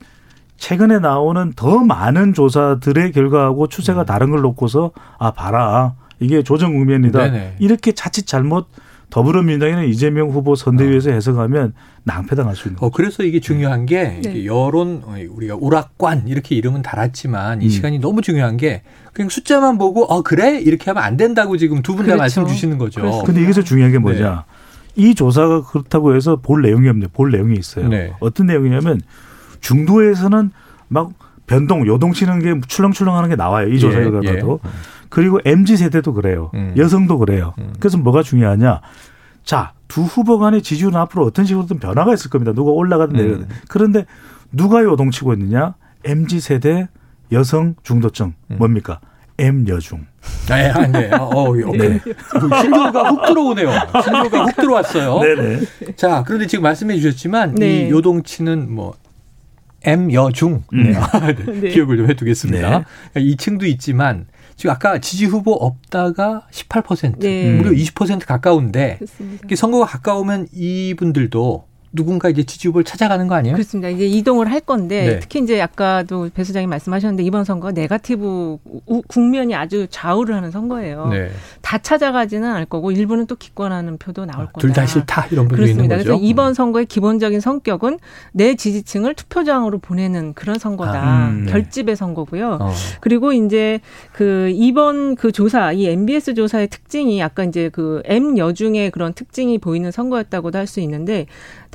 최근에 0.58 0.98
나오는 0.98 1.52
더 1.56 1.78
많은 1.78 2.34
조사들의 2.34 3.12
결과하고 3.12 3.62
음. 3.62 3.68
추세가 3.68 4.04
다른 4.04 4.30
걸 4.30 4.40
놓고서 4.42 4.90
아 5.18 5.30
봐라 5.30 5.94
이게 6.20 6.42
조정 6.42 6.74
국면이다 6.74 7.30
네네. 7.30 7.56
이렇게 7.60 7.92
자칫 7.92 8.26
잘못 8.26 8.66
더불어민주당이나 9.10 9.84
이재명 9.84 10.28
후보 10.28 10.54
선대위에서 10.54 11.10
해석하면 11.12 11.72
낭패당할 12.04 12.56
수 12.56 12.68
있는 12.68 12.82
어, 12.82 12.90
그래서 12.90 13.22
이게 13.22 13.40
중요한 13.40 13.86
게 13.86 14.20
네. 14.22 14.44
여론 14.44 15.02
어, 15.06 15.14
우리가 15.30 15.54
오락관 15.54 16.26
이렇게 16.26 16.56
이름은 16.56 16.82
달았지만 16.82 17.62
이 17.62 17.66
음. 17.66 17.70
시간이 17.70 18.00
너무 18.00 18.20
중요한 18.20 18.56
게 18.56 18.82
그냥 19.14 19.30
숫자만 19.30 19.78
보고 19.78 20.04
어 20.04 20.22
그래 20.22 20.60
이렇게 20.60 20.90
하면 20.90 21.02
안 21.02 21.16
된다고 21.16 21.56
지금 21.56 21.82
두 21.82 21.92
분다 21.92 22.04
그렇죠. 22.04 22.18
말씀 22.18 22.46
주시는 22.46 22.76
거죠. 22.78 23.00
그렇습니다. 23.00 23.26
근데 23.26 23.42
여기서 23.44 23.62
중요한 23.62 23.92
게 23.92 23.98
뭐냐 23.98 24.44
이 24.96 25.14
조사가 25.14 25.62
그렇다고 25.62 26.14
해서 26.16 26.36
볼 26.36 26.60
내용이 26.62 26.88
없네요 26.88 27.08
볼 27.12 27.30
내용이 27.30 27.56
있어요 27.56 27.88
네. 27.88 28.12
어떤 28.20 28.46
내용이냐면 28.48 29.00
중도에서는 29.60 30.50
막 30.88 31.10
변동 31.46 31.86
요동치는 31.86 32.40
게 32.40 32.60
출렁출렁하는 32.66 33.28
게 33.30 33.36
나와요 33.36 33.68
이 33.68 33.78
조사 33.78 33.98
예, 33.98 34.04
결과도 34.04 34.60
예. 34.64 34.70
그리고 35.08 35.40
mz 35.44 35.76
세대도 35.76 36.12
그래요 36.14 36.50
음. 36.54 36.74
여성도 36.76 37.18
그래요 37.18 37.54
음. 37.58 37.72
그래서 37.78 37.98
뭐가 37.98 38.22
중요하냐 38.22 38.80
자 39.44 39.72
두 39.88 40.02
후보 40.02 40.38
간의 40.38 40.62
지지율은 40.62 40.96
앞으로 41.00 41.24
어떤 41.24 41.46
식으로든 41.46 41.78
변화가 41.78 42.14
있을 42.14 42.30
겁니다 42.30 42.52
누가 42.52 42.70
올라가든 42.70 43.16
음. 43.16 43.18
내려가든 43.18 43.48
그런데 43.68 44.06
누가 44.52 44.82
요동치고 44.84 45.32
있느냐 45.34 45.74
mz 46.04 46.40
세대 46.40 46.88
여성 47.32 47.74
중도층 47.82 48.34
음. 48.50 48.58
뭡니까 48.58 49.00
M 49.38 49.66
여중 49.68 50.04
네, 50.48 50.68
아, 50.70 50.86
네. 50.86 51.10
어, 51.14 51.24
어, 51.26 51.50
어, 51.50 51.72
네. 51.72 52.00
신조가 52.60 53.10
훅 53.10 53.26
들어오네요. 53.26 53.70
신조가 54.02 54.44
훅 54.46 54.56
들어왔어요. 54.56 55.20
네네 55.20 55.60
자, 55.94 56.24
그런데 56.26 56.48
지금 56.48 56.64
말씀해 56.64 56.96
주셨지만 56.96 57.54
네. 57.54 57.86
이 57.86 57.90
요동치는 57.90 58.74
뭐 58.74 58.94
M 59.85 60.12
여중 60.12 60.64
음. 60.73 60.82
네. 60.82 60.94
네. 61.44 61.61
네. 61.61 61.68
기억을 61.68 61.97
좀 61.97 62.11
해두겠습니다. 62.11 62.85
네. 63.14 63.20
2층도 63.20 63.64
있지만 63.64 64.26
지금 64.56 64.73
아까 64.73 64.99
지지 64.99 65.26
후보 65.26 65.52
없다가 65.52 66.47
18% 66.50 67.20
네. 67.20 67.54
무려 67.54 67.70
20% 67.70 68.26
가까운데 68.26 68.99
선거가 69.54 69.87
가까우면 69.87 70.49
이분들도 70.52 71.67
누군가 71.92 72.28
이제 72.28 72.42
지지 72.42 72.68
후보를 72.68 72.85
찾아가는 72.85 73.26
거 73.28 73.35
아니에요? 73.35 73.54
그렇습니다. 73.54 73.88
이제 73.88 74.07
이동을 74.07 74.50
할 74.50 74.61
건데 74.61 75.02
네. 75.14 75.18
특히 75.21 75.40
이제 75.40 75.61
아까도 75.61 76.28
배 76.35 76.45
소장님 76.45 76.68
말씀하셨는데 76.68 77.23
이번 77.23 77.45
선거 77.45 77.71
네가티브 77.71 78.59
우- 78.87 79.02
국면이 79.09 79.54
아주 79.54 79.87
좌우를 79.90 80.35
하는 80.35 80.50
선거예요. 80.50 81.09
네. 81.09 81.30
다 81.62 81.78
찾아가지는 81.78 82.49
않을 82.49 82.66
거고 82.66 82.90
일부는 82.92 83.26
또 83.26 83.37
기권하는 83.37 83.97
표도 83.99 84.26
나올 84.26 84.47
거다. 84.47 84.61
둘 84.61 84.73
다 84.73 84.85
싫다 84.87 85.26
이런 85.30 85.49
분도 85.49 85.62
있는 85.62 85.88
그렇습니다. 85.88 85.97
거죠. 85.97 86.09
그래서 86.11 86.23
이번 86.25 86.54
선거의 86.54 86.85
기본적인 86.87 87.40
성격은 87.40 87.99
내 88.33 88.54
지지층을 88.54 89.14
투표장으로 89.14 89.78
보내는 89.78 90.35
그런 90.35 90.59
선거다. 90.59 90.92
아, 91.02 91.28
음, 91.30 91.45
네. 91.47 91.52
결집의 91.52 91.97
선거고요. 91.97 92.59
어. 92.61 92.73
그리고 93.00 93.33
이제 93.33 93.80
그 94.12 94.50
이번 94.54 95.14
그 95.16 95.33
조사, 95.33 95.73
이 95.73 95.87
MBS 95.87 96.35
조사의 96.35 96.68
특징이 96.68 97.18
약간 97.18 97.49
이제 97.49 97.71
그 97.73 98.02
M 98.04 98.37
여중의 98.37 98.90
그런 98.90 99.14
특징이 99.14 99.59
보이는 99.59 99.90
선거였다고도 99.90 100.59
할 100.59 100.66
수 100.68 100.80
있는데 100.80 101.25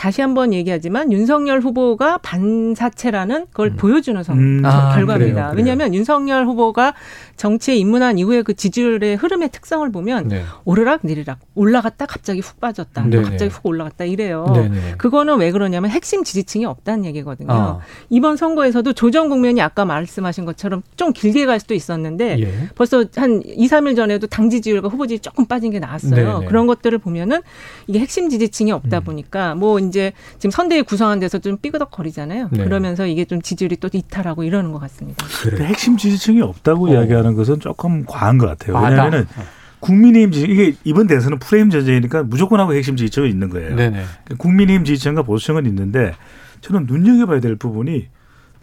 다시 0.03 0.21
한번 0.21 0.53
얘기하지만 0.53 1.13
윤석열 1.13 1.61
후보가 1.61 2.17
반사체라는 2.17 3.45
걸 3.53 3.67
음. 3.67 3.75
보여주는 3.77 4.21
선 4.21 4.37
음. 4.37 4.61
저- 4.61 4.67
아, 4.67 4.93
결과입니다. 4.95 5.17
그래요, 5.17 5.33
그래요. 5.33 5.53
왜냐하면 5.55 5.93
윤석열 5.93 6.45
후보가 6.45 6.93
정치에 7.37 7.77
입문한 7.77 8.17
이후에 8.17 8.41
그 8.41 8.53
지지율의 8.53 9.15
흐름의 9.15 9.49
특성을 9.53 9.89
보면 9.93 10.27
네. 10.27 10.43
오르락 10.65 10.99
내리락 11.03 11.39
올라갔다 11.55 12.05
갑자기 12.05 12.41
훅 12.41 12.59
빠졌다 12.59 13.01
네네. 13.01 13.23
갑자기 13.23 13.49
훅 13.49 13.65
올라갔다 13.65 14.03
이래요. 14.03 14.45
네네. 14.53 14.95
그거는 14.97 15.37
왜 15.37 15.51
그러냐면 15.51 15.89
핵심 15.89 16.25
지지층이 16.25 16.65
없다는 16.65 17.05
얘기거든요. 17.05 17.53
아. 17.53 17.79
이번 18.09 18.35
선거에서도 18.35 18.91
조정 18.91 19.29
국면이 19.29 19.61
아까 19.61 19.85
말씀하신 19.85 20.43
것처럼 20.43 20.81
좀 20.97 21.13
길게 21.13 21.45
갈 21.45 21.61
수도 21.61 21.75
있었는데 21.75 22.41
예. 22.41 22.69
벌써 22.75 23.05
한 23.15 23.41
2, 23.45 23.67
3일 23.69 23.95
전에도 23.95 24.27
당 24.27 24.49
지지율과 24.49 24.89
후보 24.89 25.07
지지 25.07 25.21
조금 25.21 25.45
빠진 25.45 25.71
게 25.71 25.79
나왔어요. 25.79 26.39
네네. 26.39 26.45
그런 26.47 26.67
것들을 26.67 26.97
보면은 26.97 27.41
이게 27.87 27.99
핵심 27.99 28.27
지지층이 28.29 28.73
없다 28.73 28.97
음. 28.99 29.03
보니까 29.05 29.55
뭐 29.55 29.79
이제 29.93 30.11
지금 30.39 30.49
선대위 30.49 30.81
구성한 30.81 31.19
데서 31.19 31.37
좀 31.37 31.57
삐그덕거리잖아요. 31.57 32.49
네. 32.51 32.63
그러면서 32.63 33.05
이게 33.05 33.25
좀 33.25 33.43
지지율이 33.43 33.77
또 33.77 33.89
이탈하고 33.93 34.43
이러는 34.43 34.71
것 34.71 34.79
같습니다. 34.79 35.23
그래. 35.43 35.65
핵심 35.65 35.97
지지층이 35.97 36.41
없다고 36.41 36.87
어. 36.87 36.93
이야기하는 36.93 37.35
것은 37.35 37.59
조금 37.59 38.03
과한 38.05 38.39
것 38.39 38.47
같아요. 38.47 38.75
왜냐하면 38.83 39.27
국민의힘 39.79 40.31
지지 40.31 40.45
이게 40.47 40.75
이번 40.83 41.05
대선은 41.05 41.37
프레임 41.39 41.69
전쟁이니까 41.69 42.23
무조건 42.23 42.59
하고 42.59 42.73
핵심 42.73 42.95
지지층은 42.95 43.29
있는 43.29 43.49
거예요. 43.49 43.75
네네. 43.75 44.03
국민의힘 44.37 44.83
지지층과 44.85 45.21
보수층은 45.21 45.67
있는데 45.67 46.15
저는 46.61 46.87
눈여겨봐야 46.87 47.39
될 47.39 47.55
부분이 47.55 48.07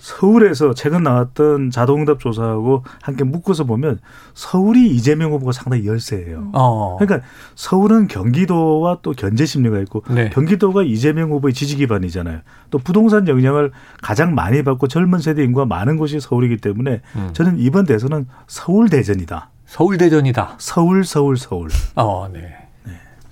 서울에서 0.01 0.75
최근 0.75 1.03
나왔던 1.03 1.71
자동응답 1.71 2.19
조사하고 2.21 2.83
함께 3.03 3.23
묶어서 3.23 3.65
보면 3.65 4.01
서울이 4.35 4.89
이재명 4.91 5.33
후보가 5.33 5.53
상당히 5.53 5.87
열세예요. 5.87 6.51
어. 6.55 6.97
그러니까 6.99 7.27
서울은 7.55 8.09
경기도와 8.09 8.99
또 9.03 9.13
견제 9.13 9.45
심리가 9.45 9.79
있고 9.81 10.03
네. 10.09 10.31
경기도가 10.31 10.83
이재명 10.83 11.31
후보의 11.31 11.53
지지 11.53 11.77
기반이잖아요. 11.77 12.41
또 12.71 12.79
부동산 12.79 13.29
영향을 13.29 13.73
가장 14.01 14.35
많이 14.35 14.63
받고 14.63 14.89
젊은 14.89 15.19
세대 15.19 15.45
인구가 15.45 15.67
많은 15.67 15.99
곳이 15.99 16.19
서울이기 16.19 16.57
때문에 16.57 17.03
음. 17.17 17.31
저는 17.35 17.59
이번 17.59 17.85
대선은 17.85 18.27
서울 18.47 18.89
대전이다. 18.89 19.51
서울 19.67 19.99
대전이다. 19.99 20.55
서울 20.59 21.05
서울 21.05 21.37
서울. 21.37 21.69
어, 21.95 22.29
네. 22.33 22.60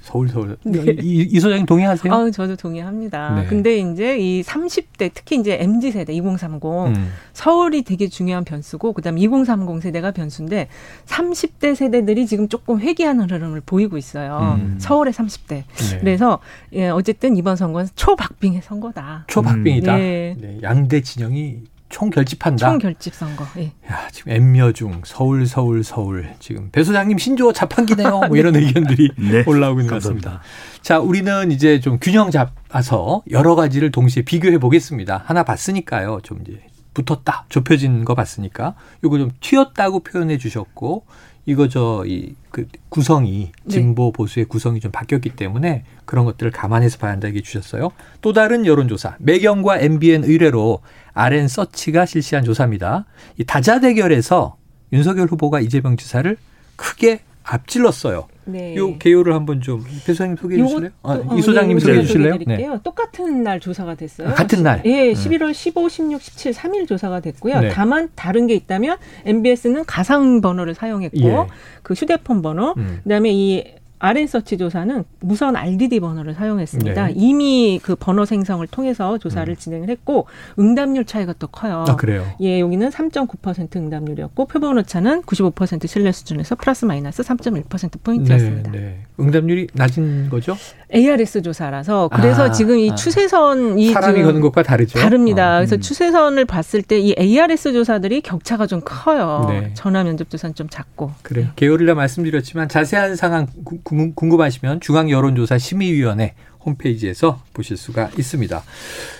서울 0.08 0.26
서울. 0.30 0.56
네. 0.64 0.96
이, 1.02 1.28
이 1.30 1.38
소장님 1.38 1.66
동의하세요? 1.66 2.10
아, 2.10 2.30
저도 2.30 2.56
동의합니다. 2.56 3.34
네. 3.34 3.46
근데 3.46 3.76
이제 3.76 4.16
이 4.18 4.42
30대 4.42 5.10
특히 5.12 5.36
이제 5.36 5.58
MZ 5.60 5.92
세대 5.92 6.14
2030 6.14 6.64
음. 6.64 7.12
서울이 7.34 7.82
되게 7.82 8.08
중요한 8.08 8.42
변수고 8.44 8.94
그다음 8.94 9.18
2030 9.18 9.82
세대가 9.82 10.12
변수인데 10.12 10.68
30대 11.04 11.74
세대들이 11.74 12.26
지금 12.26 12.48
조금 12.48 12.80
회귀하는 12.80 13.30
흐름을 13.30 13.60
보이고 13.66 13.98
있어요. 13.98 14.58
음. 14.58 14.76
서울의 14.78 15.12
30대. 15.12 15.48
네. 15.48 15.64
그래서 16.00 16.38
예, 16.72 16.88
어쨌든 16.88 17.36
이번 17.36 17.56
선거는 17.56 17.90
초박빙의 17.94 18.62
선거다. 18.62 19.24
초박빙이다. 19.28 19.94
네. 19.94 20.36
네, 20.40 20.58
양대 20.62 21.02
진영이 21.02 21.64
총 21.88 22.10
결집한다. 22.10 22.68
총결집 22.70 23.14
선거. 23.14 23.46
예. 23.56 23.72
야, 23.90 24.08
지금 24.12 24.32
엠여중 24.32 25.02
서울 25.04 25.46
서울 25.46 25.82
서울 25.82 26.28
지금 26.38 26.70
배 26.70 26.84
소장님 26.84 27.18
신조어 27.18 27.52
자판기네요. 27.52 28.20
뭐 28.28 28.36
이런 28.36 28.54
의견들이 28.56 29.10
네. 29.16 29.44
올라오고 29.46 29.80
있는 29.80 29.90
것 29.92 30.02
같습니다. 30.02 30.40
자, 30.82 30.98
우리는 30.98 31.50
이제 31.50 31.80
좀 31.80 31.98
균형 32.00 32.30
잡아서 32.30 33.22
여러 33.30 33.54
가지를 33.54 33.90
동시에 33.90 34.22
비교해 34.22 34.58
보겠습니다. 34.58 35.22
하나 35.26 35.42
봤으니까요. 35.42 36.20
좀 36.22 36.40
이제 36.42 36.60
붙었다, 36.94 37.46
좁혀진 37.48 38.04
거 38.04 38.14
봤으니까 38.14 38.74
요거 39.04 39.18
좀 39.18 39.30
튀었다고 39.40 40.00
표현해 40.00 40.36
주셨고 40.38 41.06
이거 41.48 41.68
저 41.68 42.04
이 42.06 42.34
그 42.50 42.66
구성이 42.88 43.52
네. 43.64 43.74
진보 43.74 44.10
보수의 44.10 44.46
구성이 44.46 44.80
좀 44.80 44.90
바뀌었기 44.90 45.30
때문에 45.30 45.84
그런 46.04 46.24
것들을 46.24 46.50
감안해서 46.50 46.98
봐야 46.98 47.12
한다 47.12 47.28
얘기 47.28 47.42
주셨어요. 47.42 47.90
또 48.20 48.32
다른 48.32 48.66
여론조사 48.66 49.16
매경과 49.20 49.78
MBN 49.78 50.24
의뢰로 50.24 50.80
RN 51.12 51.46
서치가 51.48 52.06
실시한 52.06 52.44
조사입니다. 52.44 53.04
이 53.38 53.44
다자 53.44 53.80
대결에서 53.80 54.56
윤석열 54.92 55.28
후보가 55.28 55.60
이재명 55.60 55.96
지사를 55.96 56.36
크게 56.76 57.20
앞질렀어요. 57.44 58.26
네. 58.48 58.74
요 58.76 58.96
개요를 58.98 59.34
한번 59.34 59.60
좀 59.60 59.84
배소장님 60.06 60.36
소개해 60.36 60.62
주실래요? 60.62 60.90
아, 61.02 61.20
이 61.36 61.42
소장님 61.42 61.76
네, 61.76 61.80
소개해 61.80 62.02
주실래요? 62.02 62.32
소개해드릴게요. 62.32 62.80
똑같은 62.82 63.42
날 63.42 63.60
조사가 63.60 63.94
됐어요. 63.94 64.28
아, 64.28 64.34
같은 64.34 64.62
날? 64.62 64.82
예, 64.86 65.10
음. 65.10 65.14
11월 65.14 65.52
15, 65.52 65.88
16, 65.88 66.22
17, 66.22 66.52
3일 66.52 66.88
조사가 66.88 67.20
됐고요. 67.20 67.60
네. 67.60 67.68
다만 67.68 68.08
다른 68.14 68.46
게 68.46 68.54
있다면 68.54 68.96
MBS는 69.26 69.84
가상 69.84 70.40
번호를 70.40 70.74
사용했고 70.74 71.18
예. 71.20 71.46
그 71.82 71.94
휴대폰 71.94 72.40
번호, 72.42 72.74
음. 72.78 73.00
그다음에 73.02 73.30
이 73.32 73.64
RN 74.00 74.26
서치 74.26 74.56
조사는 74.58 75.04
무선 75.20 75.56
RDD 75.56 76.00
번호를 76.00 76.34
사용했습니다. 76.34 77.06
네. 77.08 77.12
이미 77.16 77.80
그 77.82 77.96
번호 77.96 78.24
생성을 78.24 78.64
통해서 78.68 79.18
조사를 79.18 79.54
진행을 79.56 79.88
했고 79.88 80.26
응답률 80.58 81.04
차이가 81.04 81.34
또 81.38 81.46
커요. 81.48 81.84
아 81.88 81.96
그래요. 81.96 82.24
예, 82.40 82.60
여기는 82.60 82.90
3.9% 82.90 83.76
응답률이었고 83.76 84.46
표본 84.46 84.78
오차는 84.78 85.22
95% 85.22 85.86
신뢰 85.88 86.12
수준에서 86.12 86.54
플러스 86.54 86.84
마이너스 86.84 87.22
3.1% 87.22 88.02
포인트였습니다. 88.04 88.70
네, 88.70 88.78
네. 88.78 88.98
응답률이 89.18 89.68
낮은 89.72 90.28
거죠? 90.30 90.56
ARS 90.94 91.42
조사라서 91.42 92.08
그래서 92.12 92.44
아, 92.44 92.52
지금 92.52 92.78
이 92.78 92.90
아. 92.90 92.94
추세선 92.94 93.78
이 93.78 93.92
사람이 93.92 94.22
거는 94.22 94.40
것과 94.40 94.62
다르죠. 94.62 94.98
다릅니다. 94.98 95.56
어, 95.56 95.58
그래서 95.58 95.76
음. 95.76 95.80
추세선을 95.80 96.44
봤을 96.44 96.82
때 96.82 96.98
이 96.98 97.14
ARS 97.18 97.72
조사들이 97.72 98.20
격차가 98.22 98.66
좀 98.66 98.80
커요. 98.84 99.46
네. 99.48 99.70
전화 99.74 100.02
면접 100.02 100.28
조사는 100.30 100.54
좀 100.54 100.68
작고. 100.68 101.12
그래요. 101.22 101.48
게으르려 101.56 101.94
말씀드렸지만 101.94 102.68
자세한 102.68 103.14
상황 103.16 103.46
구- 103.64 103.78
궁- 103.88 104.12
궁금하시면 104.14 104.80
중앙 104.80 105.10
여론조사 105.10 105.56
심의위원회 105.56 106.34
홈페이지에서 106.64 107.40
보실 107.54 107.78
수가 107.78 108.10
있습니다. 108.18 108.62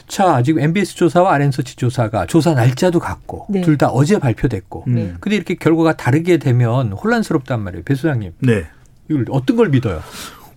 자, 0.07 0.43
지금 0.43 0.61
MBS 0.61 0.95
조사와 0.97 1.33
RN서치 1.35 1.77
조사가 1.77 2.27
조사 2.27 2.53
날짜도 2.53 2.99
같고 2.99 3.47
네. 3.49 3.63
둘다 3.63 3.89
어제 3.89 4.19
발표됐고. 4.19 4.85
음. 4.89 4.95
네. 4.95 5.15
근데 5.21 5.37
이렇게 5.37 5.55
결과가 5.55 5.97
다르게 5.97 6.37
되면 6.37 6.93
혼란스럽단 6.93 7.61
말이에요. 7.63 7.85
배 7.85 7.95
소장님. 7.95 8.33
네. 8.41 8.67
이걸 9.09 9.25
어떤 9.31 9.57
걸 9.57 9.71
믿어요? 9.71 10.03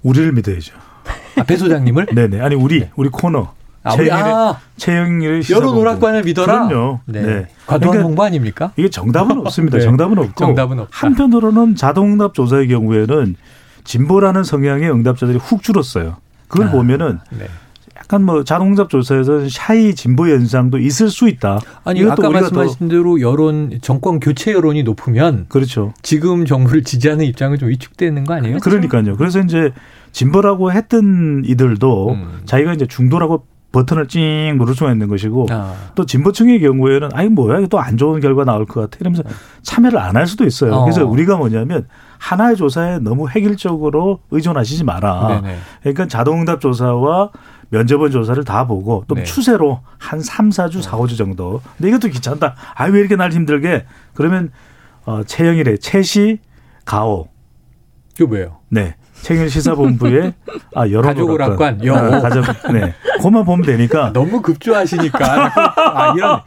우리를 0.04 0.34
믿어야죠. 0.34 0.76
아, 1.38 1.44
배 1.44 1.56
소장님을? 1.56 2.08
네네. 2.14 2.42
아니 2.42 2.56
우리 2.56 2.86
우리 2.98 3.08
코너 3.10 3.54
아, 3.84 3.94
우리, 3.96 4.12
아, 4.12 4.60
최영일의 4.78 5.44
여론. 5.52 5.76
오락관을 5.78 6.24
믿어라? 6.24 6.68
그럼요. 6.68 7.00
네. 7.06 7.22
네. 7.22 7.48
과도한 7.66 7.80
그러니까 7.80 8.04
홍보 8.04 8.24
아닙니까? 8.24 8.74
이게 8.76 8.90
정답은 8.90 9.38
없습니다. 9.40 9.78
네. 9.78 9.84
정답은 9.86 10.18
없고 10.20 10.34
정답은 10.36 10.80
없다. 10.80 10.90
한편으로는 10.92 11.76
자동응답 11.76 12.34
조사의 12.34 12.68
경우에는 12.68 13.36
진보라는 13.92 14.46
성향의 14.46 14.90
응답자들이 14.90 15.38
훅 15.38 15.64
줄었어요. 15.64 16.16
그걸 16.48 16.68
아. 16.68 16.72
보면은 16.72 17.20
네. 17.38 17.46
약간 17.98 18.24
뭐 18.24 18.44
자동응답 18.46 18.90
조사에서는 18.90 19.50
샤이 19.50 19.94
진보 19.96 20.28
현상도 20.28 20.78
있을 20.80 21.10
수 21.10 21.28
있다. 21.28 21.60
아니, 21.84 22.04
아까 22.10 22.30
말씀하신 22.30 22.88
대로 22.88 23.20
여론, 23.20 23.80
정권 23.82 24.22
교체 24.22 24.54
여론이 24.54 24.84
높으면 24.84 25.46
그렇죠. 25.50 25.94
지금 26.02 26.46
정부를 26.46 26.84
지지하는 26.84 27.26
입장은 27.26 27.58
좀 27.58 27.68
위축되는 27.68 28.24
거 28.24 28.34
아니에요? 28.34 28.60
그러니까요. 28.60 29.18
그래서 29.18 29.42
이제 29.42 29.72
진보라고 30.14 30.72
했던 30.72 31.44
이들도 31.46 32.12
음. 32.12 32.42
자기가 32.46 32.74
이제 32.74 32.86
중도라고 32.86 33.46
버튼을 33.72 34.08
찡 34.08 34.58
누를 34.58 34.76
수가 34.76 34.92
있는 34.92 35.08
것이고 35.08 35.48
아, 35.50 35.74
또 35.96 36.06
진보층의 36.06 36.60
경우에는 36.60 37.10
아이 37.14 37.30
뭐야 37.30 37.60
이거 37.60 37.68
또 37.68 37.80
안 37.80 37.96
좋은 37.98 38.20
결과 38.20 38.44
나올 38.44 38.66
것 38.66 38.82
같아 38.82 38.98
이러면서 39.00 39.24
참여를 39.64 39.98
안 39.98 40.18
할 40.18 40.28
수도 40.28 40.44
있어요. 40.46 40.74
어. 40.74 40.82
그래서 40.84 41.06
우리가 41.06 41.38
뭐냐면 41.38 41.88
하나의 42.20 42.56
조사에 42.58 43.00
너무 43.00 43.30
획일적으로 43.30 44.20
의존하시지 44.30 44.84
마라. 44.84 45.42
네네. 45.42 45.58
그러니까 45.82 46.08
자동응답 46.08 46.60
조사와 46.62 47.32
면접원 47.70 48.12
조사를 48.12 48.44
다 48.44 48.68
보고 48.68 49.06
또 49.08 49.16
네. 49.16 49.24
추세로 49.24 49.80
한 49.98 50.20
3, 50.20 50.50
4주, 50.50 50.82
4, 50.82 50.98
5주 50.98 51.18
정도. 51.18 51.62
근데 51.78 51.88
이것도 51.90 52.10
귀찮다. 52.10 52.56
아 52.76 52.86
왜 52.88 53.00
이렇게 53.00 53.16
날 53.16 53.32
힘들게? 53.32 53.86
그러면 54.14 54.52
어 55.06 55.24
최영일의 55.26 55.80
최시 55.80 56.40
가오. 56.86 57.30
이거 58.18 58.28
뭐예요? 58.28 58.58
네. 58.70 58.96
최영일 59.22 59.50
시사본부의 59.50 60.34
아 60.76 60.90
여러 60.90 61.02
가족 61.04 61.30
오락관, 61.30 61.86
영어. 61.86 62.00
아, 62.16 62.22
가족 62.22 62.44
네. 62.74 62.94
그만 63.22 63.46
보면 63.46 63.66
되니까 63.66 64.12
너무 64.14 64.42
급조하시니까 64.42 65.52
아 65.78 66.14
이런 66.16 66.42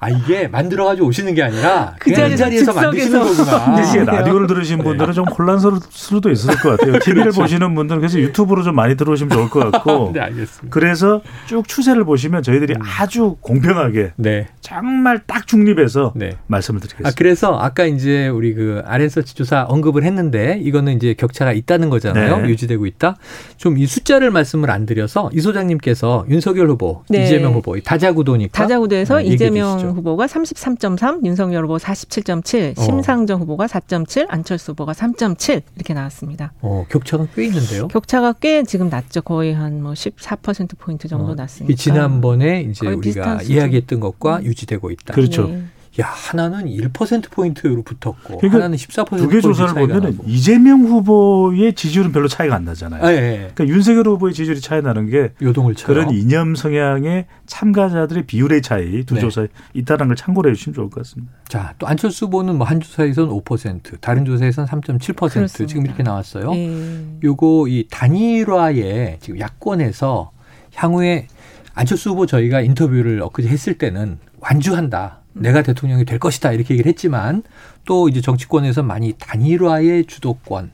아 0.00 0.08
이게 0.08 0.48
만들어 0.48 0.86
가지고 0.86 1.08
오시는 1.08 1.34
게 1.34 1.42
아니라 1.42 1.94
그 1.98 2.12
자리에서 2.14 2.44
자리에서 2.44 2.72
만드시는. 2.72 3.20
거구나. 3.20 3.80
이게 3.90 4.00
아, 4.00 4.04
라디오를 4.04 4.46
들으신 4.46 4.78
분들은 4.78 5.12
좀 5.12 5.26
혼란스러울 5.26 5.80
수도 5.90 6.30
있을 6.30 6.54
것 6.56 6.70
같아요. 6.78 6.98
TV를 7.04 7.22
그렇죠. 7.24 7.40
보시는 7.42 7.74
분들은 7.74 8.00
그래서 8.00 8.18
유튜브로 8.18 8.62
좀 8.62 8.76
많이 8.76 8.96
들어오시면 8.96 9.30
좋을 9.36 9.50
것 9.50 9.70
같고. 9.70 10.12
네 10.14 10.20
알겠습니다. 10.20 10.68
그래서 10.70 11.20
쭉 11.46 11.66
추세를 11.68 12.04
보시면 12.04 12.42
저희들이 12.42 12.74
음. 12.74 12.80
아주 12.82 13.36
공평하게 13.40 14.12
네. 14.16 14.46
정말 14.60 15.20
딱 15.26 15.46
중립해서 15.46 16.12
네. 16.16 16.36
말씀을 16.46 16.78
아 16.78 16.80
드리겠습니다. 16.82 17.10
그래서 17.16 17.58
아까 17.58 17.84
이제 17.84 18.28
우리 18.28 18.54
그 18.54 18.82
RN서치 18.86 19.34
조사 19.34 19.64
언급을 19.68 20.04
했는데 20.04 20.58
이거는 20.62 20.94
이제 20.96 21.14
격차가 21.14 21.52
있다는 21.52 21.90
거잖아요. 21.90 22.42
네. 22.42 22.48
유지되고 22.48 22.86
있다. 22.86 23.16
좀 23.56 23.80
이 23.80 23.86
숫자를 23.86 24.30
말씀을 24.30 24.70
안 24.70 24.84
드려서 24.84 25.30
이 25.32 25.40
소장님께서 25.40 26.26
윤석열 26.28 26.68
후보, 26.68 27.02
네. 27.08 27.24
이재명 27.24 27.54
후보 27.54 27.78
이 27.78 27.82
다자구도니까 27.82 28.52
다자구도에서 28.52 29.18
네, 29.18 29.24
얘기해 29.30 29.50
이재명. 29.90 29.96
후보가 29.96 30.26
33.3, 30.26 31.24
윤석열 31.26 31.64
후보 31.64 31.76
47.7, 31.76 32.78
어. 32.78 32.82
심상정 32.82 33.40
후보가 33.40 33.66
4.7, 33.66 34.26
안철수 34.28 34.72
후보가 34.72 34.92
3.7 34.92 35.62
이렇게 35.76 35.94
나왔습니다. 35.94 36.52
어, 36.60 36.84
격차가 36.88 37.26
꽤 37.34 37.44
있는데요. 37.46 37.88
격차가 37.88 38.32
꽤 38.34 38.62
지금 38.62 38.88
낮죠. 38.88 39.22
거의 39.22 39.54
한 39.54 39.80
뭐 39.80 39.92
14% 39.92 40.76
포인트 40.78 41.08
정도 41.08 41.32
어. 41.32 41.34
이 41.72 41.76
지난번에 41.76 42.62
이제 42.62 42.86
우리가. 42.86 43.42
이야기했던 43.42 44.00
것과 44.00 44.42
유지되고 44.44 44.90
있다. 44.90 45.14
그렇죠. 45.14 45.48
네. 45.48 45.64
야 46.00 46.06
하나는 46.06 46.64
1% 46.66 47.30
포인트로 47.30 47.82
붙었고 47.82 48.38
그러니까 48.38 48.54
하나는 48.58 48.76
14%두개 48.76 49.40
조사를 49.40 49.74
보면은 49.74 50.10
나고. 50.10 50.24
이재명 50.26 50.80
후보의 50.82 51.74
지지율은 51.74 52.12
별로 52.12 52.26
차이가 52.28 52.54
안 52.56 52.64
나잖아요. 52.64 53.04
아, 53.04 53.12
예, 53.12 53.16
예. 53.16 53.50
그러니까 53.54 53.68
윤석열 53.68 54.06
후보의 54.08 54.32
지지율이 54.34 54.60
차이 54.60 54.80
나는 54.82 55.06
게 55.10 55.32
요동을 55.42 55.74
쳐요. 55.74 55.86
그런 55.86 56.10
이념 56.14 56.54
성향의 56.54 57.26
참가자들의 57.46 58.24
비율의 58.26 58.62
차이 58.62 59.04
두 59.04 59.14
네. 59.14 59.20
조사에 59.20 59.48
있다는 59.74 60.06
걸 60.08 60.16
참고를 60.16 60.52
해 60.52 60.54
주시면 60.54 60.74
좋을 60.74 60.90
것 60.90 61.02
같습니다. 61.02 61.32
자, 61.48 61.74
또 61.78 61.86
안철수 61.86 62.26
후보는 62.26 62.56
뭐 62.56 62.66
한 62.70 62.78
조사에서는 62.80 63.30
5%, 63.30 64.00
다른 64.00 64.24
조사에서는 64.24 64.68
3.7% 64.68 65.16
그렇습니다. 65.16 65.66
지금 65.66 65.84
이렇게 65.84 66.02
나왔어요. 66.04 66.52
예. 66.54 67.04
요거 67.24 67.66
이 67.68 67.86
단일화에 67.90 69.18
지금 69.20 69.40
야권에서 69.40 70.30
향후에 70.74 71.26
안철수 71.74 72.10
후보 72.10 72.26
저희가 72.26 72.60
인터뷰를 72.60 73.20
엊그제 73.22 73.48
했을 73.48 73.74
때는 73.78 74.18
완주한다. 74.38 75.19
내가 75.32 75.62
대통령이 75.62 76.04
될 76.04 76.18
것이다. 76.18 76.52
이렇게 76.52 76.74
얘기를 76.74 76.88
했지만 76.88 77.42
또 77.84 78.08
이제 78.08 78.20
정치권에서 78.20 78.82
많이 78.82 79.14
단일화의 79.18 80.06
주도권 80.06 80.70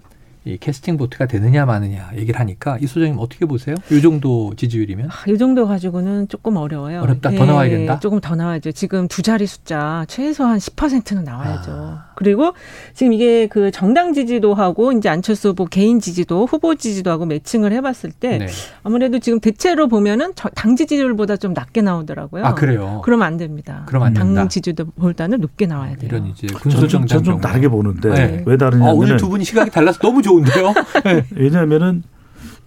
이 0.46 0.58
캐스팅 0.58 0.96
보트가 0.96 1.26
되느냐 1.26 1.66
마느냐 1.66 2.08
얘기를 2.14 2.38
하니까 2.38 2.78
이 2.80 2.86
소장님 2.86 3.18
어떻게 3.18 3.46
보세요? 3.46 3.74
이 3.90 4.00
정도 4.00 4.52
지지율이면? 4.56 5.08
아, 5.10 5.28
이 5.28 5.36
정도 5.36 5.66
가지고는 5.66 6.28
조금 6.28 6.56
어려워요. 6.56 7.00
어렵다. 7.02 7.32
더 7.32 7.44
나와야 7.44 7.68
된다? 7.68 7.98
조금 7.98 8.20
더 8.20 8.36
나와야죠. 8.36 8.70
지금 8.70 9.08
두 9.08 9.22
자리 9.22 9.44
숫자 9.48 10.04
최소한 10.06 10.58
10%는 10.58 11.24
나와야죠. 11.24 11.72
아. 11.72 12.04
그리고 12.14 12.52
지금 12.94 13.12
이게 13.12 13.48
그 13.48 13.72
정당 13.72 14.12
지지도 14.12 14.54
하고 14.54 14.92
이제 14.92 15.08
안철수 15.08 15.48
후보 15.48 15.64
개인 15.64 15.98
지지도, 15.98 16.46
후보 16.46 16.76
지지도 16.76 17.10
하고 17.10 17.26
매칭을 17.26 17.72
해봤을 17.72 18.12
때 18.18 18.38
네. 18.38 18.46
아무래도 18.84 19.18
지금 19.18 19.40
대체로 19.40 19.88
보면은 19.88 20.32
당 20.34 20.76
지지율보다 20.76 21.38
좀 21.38 21.54
낮게 21.54 21.82
나오더라고요. 21.82 22.44
아 22.44 22.54
그래요? 22.54 23.02
그러면 23.04 23.26
안 23.26 23.36
됩니다. 23.36 23.82
그럼 23.86 24.04
안 24.04 24.14
된다. 24.14 24.42
당 24.42 24.48
지지도보다는 24.48 25.40
높게 25.40 25.66
나와야 25.66 25.96
돼요. 25.96 26.08
이런 26.08 26.26
이제 26.28 26.46
군소정당 26.46 27.24
좀 27.24 27.40
다르게 27.40 27.68
보는데 27.68 28.10
네. 28.10 28.42
왜 28.46 28.56
다르냐면 28.56 28.88
아, 28.88 28.92
오늘 28.92 29.16
두 29.16 29.28
분이 29.28 29.44
시각이 29.44 29.72
달라서 29.72 29.98
너무 29.98 30.22
좋 30.22 30.35
은데요. 30.38 30.74
네. 31.04 31.24
왜냐하면은 31.34 32.02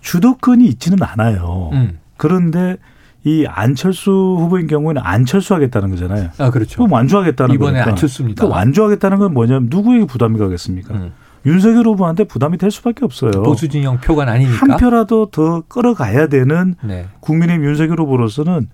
주도권이 0.01 0.65
있지는 0.65 0.99
않아요. 1.03 1.69
음. 1.73 1.99
그런데 2.17 2.77
이 3.23 3.45
안철수 3.47 4.11
후보인 4.11 4.67
경우에는 4.67 5.01
안철수 5.03 5.53
하겠다는 5.53 5.89
거잖아요. 5.91 6.29
아, 6.37 6.49
그렇죠. 6.51 6.77
그럼 6.77 6.93
완주하겠다는 6.93 7.55
이번에 7.55 7.71
거니까. 7.73 7.89
안철수입니다. 7.91 8.45
그 8.45 8.51
완주하겠다는 8.51 9.19
건 9.19 9.33
뭐냐면 9.33 9.67
누구에게 9.69 10.05
부담이 10.05 10.39
가겠습니까? 10.39 10.93
음. 10.93 11.11
윤석열 11.45 11.85
후보한테 11.85 12.25
부담이 12.25 12.57
될 12.57 12.71
수밖에 12.71 13.05
없어요. 13.05 13.31
보수 13.43 13.67
진영 13.69 13.99
표가 13.99 14.29
아니니까. 14.29 14.57
한 14.57 14.77
표라도 14.77 15.27
더 15.31 15.61
끌어가야 15.67 16.27
되는 16.27 16.75
네. 16.83 17.07
국민의힘 17.21 17.65
윤석열 17.65 17.99
후보로서는 18.01 18.67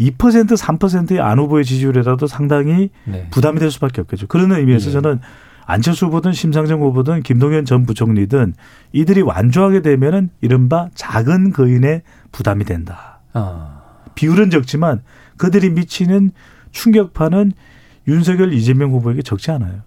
2% 0.00 0.16
3%의 0.56 1.20
안 1.20 1.38
후보의 1.38 1.64
지지율에라도 1.64 2.26
상당히 2.26 2.90
네. 3.04 3.26
부담이 3.30 3.58
될 3.58 3.70
수밖에 3.70 4.00
없겠죠. 4.00 4.26
그런 4.28 4.52
의미에서 4.52 4.86
네. 4.86 4.92
저는 4.92 5.20
안철수 5.68 6.06
후보든 6.06 6.32
심상정 6.32 6.80
후보든 6.80 7.22
김동연 7.22 7.66
전 7.66 7.84
부총리든 7.84 8.54
이들이 8.92 9.20
완주하게 9.20 9.82
되면은 9.82 10.30
이른바 10.40 10.88
작은 10.94 11.52
거인의 11.52 12.00
부담이 12.32 12.64
된다. 12.64 13.20
어. 13.34 13.82
비율은 14.14 14.48
적지만 14.48 15.02
그들이 15.36 15.68
미치는 15.68 16.32
충격파는 16.72 17.52
윤석열 18.08 18.54
이재명 18.54 18.92
후보에게 18.92 19.20
적지 19.20 19.50
않아요. 19.50 19.82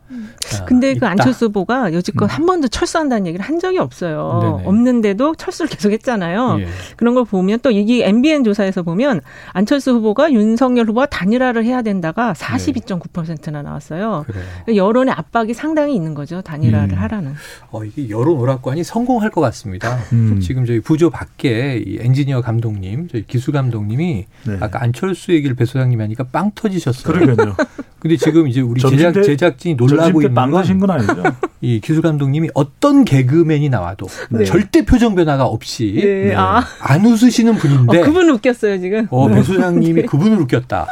음. 0.60 0.66
근데 0.66 0.94
그 0.96 1.06
안철수 1.06 1.46
후보가 1.46 1.94
여지껏 1.94 2.30
음. 2.30 2.34
한 2.34 2.46
번도 2.46 2.68
철수한다는 2.68 3.28
얘기를 3.28 3.46
한 3.46 3.60
적이 3.60 3.80
없어요. 3.80 4.40
네네. 4.42 4.68
없는데도 4.68 5.36
철수를 5.36 5.70
계속 5.70 5.92
했잖아요. 5.92 6.58
예. 6.60 6.68
그런 6.98 7.14
걸 7.14 7.26
보면 7.26 7.60
또 7.62 7.72
이게 7.72 8.08
MBN 8.08 8.44
조사에서 8.44 8.84
보면 8.84 9.22
안철수 9.54 9.92
후보가 9.92 10.32
윤석열 10.32 10.88
후보와 10.88 11.06
단일화를 11.08 11.66
해야 11.66 11.82
된다가 11.82 12.34
42.9%나 12.34 13.62
나왔어요. 13.62 14.26
그래요. 14.28 14.44
그러니까 14.66 14.76
여론의 14.76 15.14
압박이 15.14 15.54
상당히 15.54 15.96
있는 15.96 16.14
거죠. 16.14 16.42
단일화를 16.42 16.94
음. 16.94 17.00
하라는. 17.00 17.34
어, 17.72 17.84
이게 17.84 18.10
여론 18.10 18.38
오락관이 18.40 18.84
성공할 18.84 19.30
것 19.30 19.42
같습니다. 19.42 19.98
음. 20.14 20.40
지금 20.42 20.66
저희 20.66 20.80
부조 20.80 21.10
밖에 21.10 21.82
이 21.86 21.98
엔지니어 22.00 22.42
감독님, 22.42 23.08
저희 23.10 23.26
기수 23.26 23.52
감독님이 23.52 24.26
네. 24.48 24.58
아까 24.60 24.82
안철수 24.82 25.32
얘기를 25.34 25.56
배 25.56 25.66
소장님이 25.66 26.02
하니까 26.02 26.26
빵 26.26 26.52
터지셨어요. 26.54 27.14
그러니까요. 27.14 27.56
근데 28.02 28.18
지금 28.18 28.48
이제 28.48 28.62
우리 28.62 28.82
제작, 28.82 29.22
제작진이 29.22 29.76
놀라고 29.76 30.22
있는 30.22 30.34
망가신 30.42 30.80
건 30.80 30.92
아니죠. 30.92 31.24
이 31.62 31.80
기술 31.80 32.02
감독님이 32.02 32.50
어떤 32.54 33.06
개그맨이 33.06 33.70
나와도 33.70 34.08
네. 34.30 34.46
절대 34.46 34.84
표정 34.84 35.16
변화가 35.16 35.46
없이 35.46 35.94
네. 35.96 36.26
네. 36.26 36.36
아. 36.36 36.64
안 36.80 37.06
웃으시는 37.06 37.56
분인데 37.56 38.02
어, 38.02 38.04
그분 38.04 38.30
웃겼어요 38.30 38.80
지금. 38.80 39.08
어, 39.12 39.28
배 39.28 39.44
소장님이 39.44 39.94
네. 40.02 40.06
그분을 40.08 40.40
웃겼다. 40.40 40.88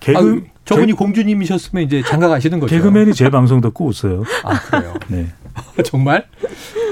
개그 0.00 0.42
아, 0.46 0.50
저분이 0.64 0.92
개... 0.92 0.96
공주님이셨으면 0.96 1.84
이제 1.84 2.02
장가 2.06 2.28
가시는 2.28 2.60
거죠. 2.60 2.74
개그맨이 2.74 3.14
제 3.14 3.30
방송 3.30 3.60
듣고 3.60 3.86
웃어요. 3.86 4.24
아 4.44 4.60
그래요. 4.60 4.94
네. 5.08 5.26
정말? 5.84 6.26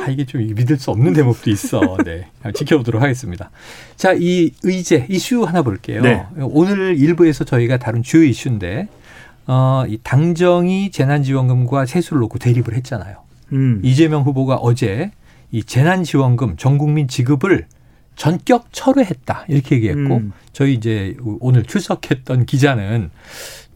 아, 0.05 0.11
이게 0.11 0.25
좀 0.25 0.47
믿을 0.55 0.79
수 0.79 0.91
없는 0.91 1.13
대목도 1.13 1.51
있어. 1.51 1.97
네. 2.05 2.27
지켜보도록 2.55 3.03
하겠습니다. 3.03 3.51
자, 3.97 4.15
이 4.19 4.51
의제, 4.63 5.07
이슈 5.09 5.45
하나 5.45 5.63
볼게요. 5.63 6.03
네. 6.03 6.27
오늘 6.37 6.99
일부에서 6.99 7.45
저희가 7.45 7.77
다룬 7.79 8.03
주요 8.03 8.25
이슈인데, 8.25 8.89
어, 9.49 9.85
이 9.89 9.99
당정이 10.03 10.91
재난지원금과 10.91 11.87
세수를 11.87 12.21
놓고 12.21 12.39
대립을 12.39 12.75
했잖아요. 12.75 13.17
음. 13.53 13.81
이재명 13.83 14.23
후보가 14.23 14.57
어제 14.57 15.11
이 15.51 15.65
재난지원금 15.65 16.59
전 16.59 16.77
국민 16.77 17.09
지급을 17.09 17.67
전격 18.15 18.67
철회했다 18.73 19.47
이렇게 19.49 19.77
얘기했고 19.77 20.17
음. 20.17 20.33
저희 20.53 20.75
이제 20.75 21.17
오늘 21.41 21.63
출석했던 21.63 22.45
기자는 22.45 23.11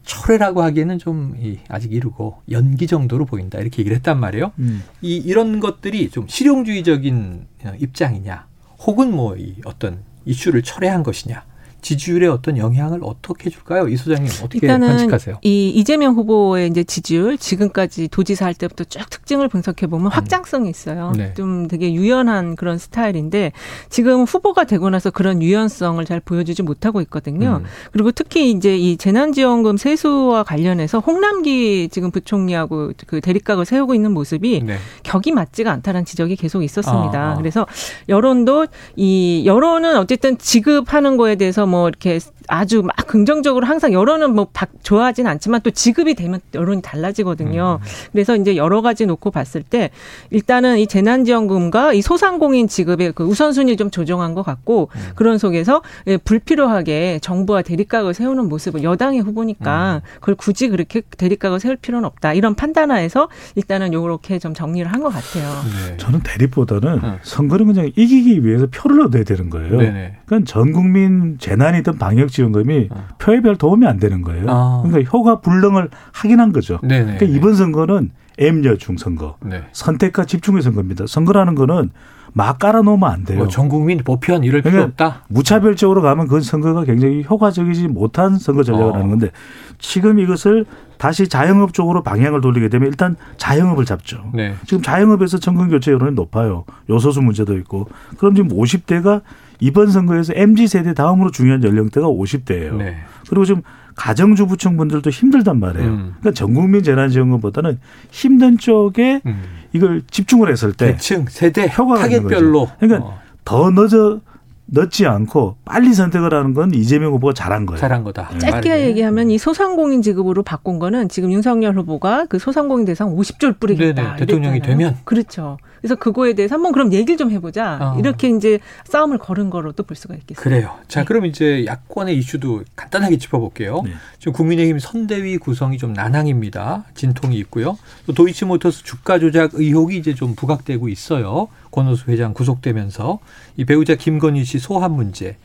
철회라고 0.05 0.63
하기에는 0.63 0.99
좀 0.99 1.35
아직 1.69 1.93
이르고 1.93 2.43
연기 2.51 2.87
정도로 2.87 3.25
보인다 3.25 3.59
이렇게 3.59 3.79
얘기를 3.81 3.97
했단 3.97 4.21
말이에요. 4.21 4.53
음. 4.59 4.83
이 5.01 5.17
이런 5.17 5.59
것들이 5.61 6.11
좀 6.11 6.27
실용주의적인 6.29 7.47
입장이냐, 7.79 8.47
혹은 8.81 9.11
뭐 9.13 9.37
이 9.39 9.55
어떤 9.65 10.03
이슈를 10.27 10.63
철회한 10.63 11.03
것이냐 11.03 11.45
지지율에 11.83 12.29
어떤 12.29 12.57
영향을 12.57 13.01
어떻게 13.03 13.51
줄까요? 13.51 13.89
이 13.89 13.97
소장님 13.97 14.31
어떻게 14.43 14.67
관측하세요? 14.67 15.39
이 15.43 15.71
이재명 15.71 16.15
후보의 16.15 16.69
이제 16.69 16.85
지지율 16.85 17.37
지금까지 17.37 18.09
도지사 18.09 18.47
할 18.47 18.55
때부터 18.55 18.85
쭉 18.85 19.11
특징을 19.11 19.49
분석해 19.49 19.89
보면 19.89 20.07
음. 20.07 20.11
확장성이 20.13 20.71
있어요. 20.71 21.13
네. 21.17 21.35
좀 21.35 21.67
되게 21.67 21.93
유연한 21.93 22.55
그런 22.55 22.79
스타일인데 22.79 23.53
지금 23.91 24.23
후보가 24.23 24.65
되고 24.65 24.89
나서 24.91 25.11
그런 25.11 25.43
유연성을 25.43 26.03
잘 26.05 26.21
보여주지 26.21 26.63
못하고 26.63 27.01
있거든요. 27.03 27.61
음. 27.63 27.67
그리고 27.93 28.13
특히 28.13 28.53
이제 28.53 28.79
이 28.79 28.97
재난지원금 28.97 29.77
세수와 29.77 30.45
관련해서 30.45 31.01
홍남기 31.01 31.89
지금 31.91 32.13
부총리하고 32.13 32.93
그 33.07 33.21
대립각을 33.21 33.65
세우고 33.65 33.95
있는 33.95 34.13
모습이 34.13 34.63
네. 34.65 34.77
격이 35.03 35.33
맞지가 35.33 35.73
않다는 35.73 36.05
지적이 36.05 36.37
계속 36.37 36.63
있었습니다. 36.63 37.19
아, 37.19 37.33
아. 37.33 37.35
그래서 37.35 37.67
여론도 38.09 38.69
이 38.95 39.43
여론은 39.47 39.97
어쨌든 39.97 40.39
지급하는 40.39 41.17
거에 41.17 41.35
대해서 41.35 41.67
뭐 41.73 41.89
이렇게 41.89 42.21
아주 42.49 42.83
막 42.83 42.95
긍정적으로 43.07 43.67
항상 43.67 43.95
여론은 43.95 44.35
뭐 44.35 44.49
좋아하진 44.83 45.27
않지만 45.27 45.63
또 45.63 45.71
지급이 45.71 46.15
되면 46.15 46.41
여론이 46.53 46.83
달라지거든요. 46.83 47.79
음. 47.81 47.87
그래서 48.13 48.37
이제 48.37 48.57
여러 48.57 48.83
가지 48.83 49.07
놓고 49.07 49.31
봤을 49.31 49.63
때 49.63 49.89
일단은 50.31 50.79
이 50.79 50.87
재난지원금과 50.87 51.95
이 51.95 52.03
소상공인 52.03 52.69
지급의 52.69 53.13
그 53.13 53.25
우선순위 53.25 53.79
좀 53.79 53.91
조정한 53.91 54.35
것 54.35 54.43
같고 54.43 54.91
음. 54.95 55.01
그런 55.15 55.39
속에서 55.39 55.81
예, 56.09 56.19
불필요하게 56.19 57.21
정부와 57.23 57.63
대립각을 57.63 58.13
세우는 58.13 58.51
모습을 58.51 58.83
여당의 58.83 59.21
후보니까 59.21 60.03
음. 60.05 60.09
그걸 60.21 60.35
굳이 60.35 60.69
그렇게 60.69 61.01
대립각을 61.17 61.59
세울 61.59 61.77
필요는 61.77 62.05
없다. 62.05 62.35
이런 62.35 62.55
판단하에서 62.55 63.29
일단은 63.55 63.95
요렇게 63.95 64.39
좀 64.39 64.53
정리를 64.53 64.93
한 64.93 65.03
것 65.03 65.09
같아요. 65.09 65.51
네. 65.89 65.97
저는 65.97 66.21
대립보다는 66.23 67.01
네. 67.03 67.19
선거는 67.23 67.67
그냥 67.67 67.87
이기기 67.97 68.45
위해서 68.45 68.69
표를 68.71 69.01
얻어야 69.01 69.25
되는 69.25 69.51
거예요. 69.51 69.79
네네. 69.79 70.19
그러니까 70.27 70.53
전 70.53 70.71
국민 70.73 71.39
재난 71.41 71.62
이든 71.79 71.99
방역 71.99 72.29
지원금이 72.31 72.89
어. 72.91 73.05
표에 73.19 73.41
별 73.41 73.57
도움이 73.57 73.87
안 73.87 73.99
되는 73.99 74.23
거예요. 74.23 74.47
아. 74.49 74.83
그러니까 74.85 75.11
효과 75.11 75.41
불능을 75.41 75.89
하긴 76.13 76.41
한 76.41 76.53
거죠. 76.53 76.79
네네. 76.83 77.17
그러니까 77.19 77.27
이번 77.27 77.55
선거는 77.55 78.11
M여중 78.39 78.97
선거, 78.97 79.37
네. 79.45 79.63
선택과 79.73 80.25
집중의 80.25 80.63
선거입니다. 80.63 81.07
선거라는 81.07 81.55
거는 81.55 81.91
막 82.35 82.59
깔아놓으면 82.59 83.11
안 83.11 83.25
돼요. 83.25 83.39
뭐 83.41 83.49
전 83.49 83.69
국민 83.69 83.99
보편 83.99 84.43
이럴 84.43 84.63
필요 84.63 84.73
그러니까 84.73 85.07
없다. 85.07 85.25
무차별적으로 85.29 86.01
가면 86.01 86.29
그 86.29 86.41
선거가 86.41 86.85
굉장히 86.85 87.23
효과적이지 87.29 87.89
못한 87.89 88.39
선거 88.39 88.63
전략을 88.63 88.93
어. 88.93 88.95
하는 88.95 89.11
건데 89.11 89.31
지금 89.79 90.19
이것을 90.19 90.65
다시 90.97 91.29
자영업 91.29 91.75
쪽으로 91.75 92.03
방향을 92.03 92.41
돌리게 92.41 92.71
되면 92.71 92.89
일단 92.89 93.17
자영업을 93.37 93.85
잡죠. 93.85 94.31
네. 94.33 94.55
지금 94.67 94.83
자영업에서 94.83 95.39
정권 95.39 95.69
교체 95.69 95.91
여론이 95.93 96.15
높아요. 96.15 96.65
요소수 96.89 97.21
문제도 97.21 97.55
있고. 97.59 97.89
그럼 98.17 98.35
지금 98.35 98.49
50대가 98.57 99.21
이번 99.63 99.93
선거에서 99.93 100.33
MZ 100.35 100.67
세대 100.67 100.93
다음으로 100.93 101.31
중요한 101.31 101.63
연령대가 101.63 102.09
50대예요. 102.09 102.75
네. 102.79 102.97
그리고 103.29 103.45
지금 103.45 103.63
가정주부층 103.95 104.77
분들도 104.77 105.09
힘들단 105.09 105.61
말이에요. 105.61 105.89
음. 105.89 106.15
그러니까 106.19 106.33
전국민 106.33 106.83
재난지원금보다는 106.83 107.79
힘든 108.11 108.59
쪽에 108.59 109.21
음. 109.25 109.43
이걸 109.73 110.03
집중을 110.11 110.51
했을 110.51 110.73
때 110.73 110.93
계층, 110.93 111.27
세대, 111.29 111.69
효과가 111.69 112.01
타겟별로 112.01 112.71
그러니까 112.81 113.07
어. 113.07 113.21
더 113.45 113.71
늦어 113.71 114.21
넣지 114.67 115.07
않고 115.07 115.59
빨리 115.65 115.95
선택을 115.95 116.35
하는 116.35 116.55
건 116.55 116.75
이재명 116.75 117.13
후보가 117.13 117.33
잘한 117.35 117.67
거예요. 117.67 117.79
잘한 117.79 118.03
거다. 118.03 118.31
네. 118.33 118.39
짧게 118.39 118.87
얘기하면 118.87 119.31
이 119.31 119.39
소상공인 119.39 120.03
지급으로 120.03 120.43
바꾼 120.43 120.81
거는 120.81 121.09
지금 121.09 121.31
윤석열 121.31 121.77
후보가 121.77 122.27
그 122.29 122.41
소상공인 122.41 122.85
대상 122.85 123.15
50조를 123.15 123.61
뿌리겠다. 123.61 124.03
네네, 124.03 124.17
대통령이 124.17 124.61
되면. 124.61 124.97
그렇죠. 125.05 125.59
그래서 125.83 125.97
그거에 125.97 126.35
대해서 126.35 126.55
한번 126.55 126.71
그럼 126.71 126.93
얘기를 126.93 127.17
좀 127.17 127.33
해보자. 127.33 127.79
어. 127.81 127.99
이렇게 127.99 128.31
이제 128.31 128.61
싸움을 128.85 129.19
걸은 129.19 129.51
거로도 129.51 129.83
볼 129.83 129.97
수가 129.97 130.15
있겠습니다. 130.15 130.41
그래요. 130.41 130.79
자, 130.87 131.01
네. 131.01 131.07
그럼 131.07 131.27
이제 131.27 131.67
야권의 131.67 132.17
이슈도 132.19 132.63
간단하게 132.77 133.19
짚어볼게요. 133.19 133.83
네. 133.85 133.91
지금 134.21 134.33
국민의힘 134.33 134.79
선대위 134.79 135.39
구성이 135.39 135.79
좀 135.79 135.93
난항입니다. 135.93 136.85
진통이 136.95 137.37
있고요. 137.39 137.77
또 138.07 138.15
도이치모터스 138.15 138.85
주가 138.85 139.19
조작 139.19 139.51
의혹이 139.55 139.97
이제 139.97 140.15
좀 140.15 140.37
부각되고 140.37 140.89
있어요. 140.89 141.49
권오수 141.73 142.11
회장 142.13 142.33
구속되면서 142.33 143.19
이 143.57 143.65
배우자 143.65 143.97
김건희 143.97 144.45
씨 144.45 144.61
소환 144.61 144.93
문제. 144.93 145.37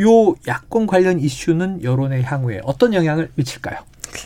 요 0.00 0.34
야권 0.46 0.86
관련 0.86 1.18
이슈는 1.18 1.82
여론의 1.82 2.24
향후에 2.24 2.60
어떤 2.64 2.92
영향을 2.92 3.30
미칠까요? 3.36 3.78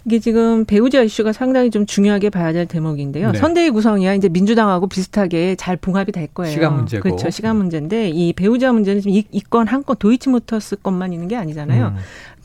이게 0.04 0.18
지금 0.18 0.64
배우자 0.64 1.02
이슈가 1.02 1.32
상당히 1.32 1.70
좀 1.70 1.86
중요하게 1.86 2.30
봐야 2.30 2.52
될 2.52 2.66
대목인데요. 2.66 3.32
네. 3.32 3.38
선대위 3.38 3.70
구성이야 3.70 4.14
이제 4.14 4.28
민주당하고 4.28 4.86
비슷하게 4.88 5.56
잘 5.56 5.76
봉합이 5.76 6.12
될 6.12 6.26
거예요. 6.28 6.52
시간 6.52 6.76
문제고. 6.76 7.02
그렇죠. 7.02 7.30
시간 7.30 7.56
문제인데 7.56 8.10
이 8.10 8.32
배우자 8.32 8.72
문제는 8.72 9.00
지금 9.02 9.16
이, 9.16 9.24
이 9.32 9.40
건 9.48 9.66
한 9.68 9.82
건 9.82 9.96
도이치모터스 9.98 10.76
것만 10.82 11.12
있는 11.12 11.28
게 11.28 11.36
아니잖아요. 11.36 11.86
음. 11.88 11.96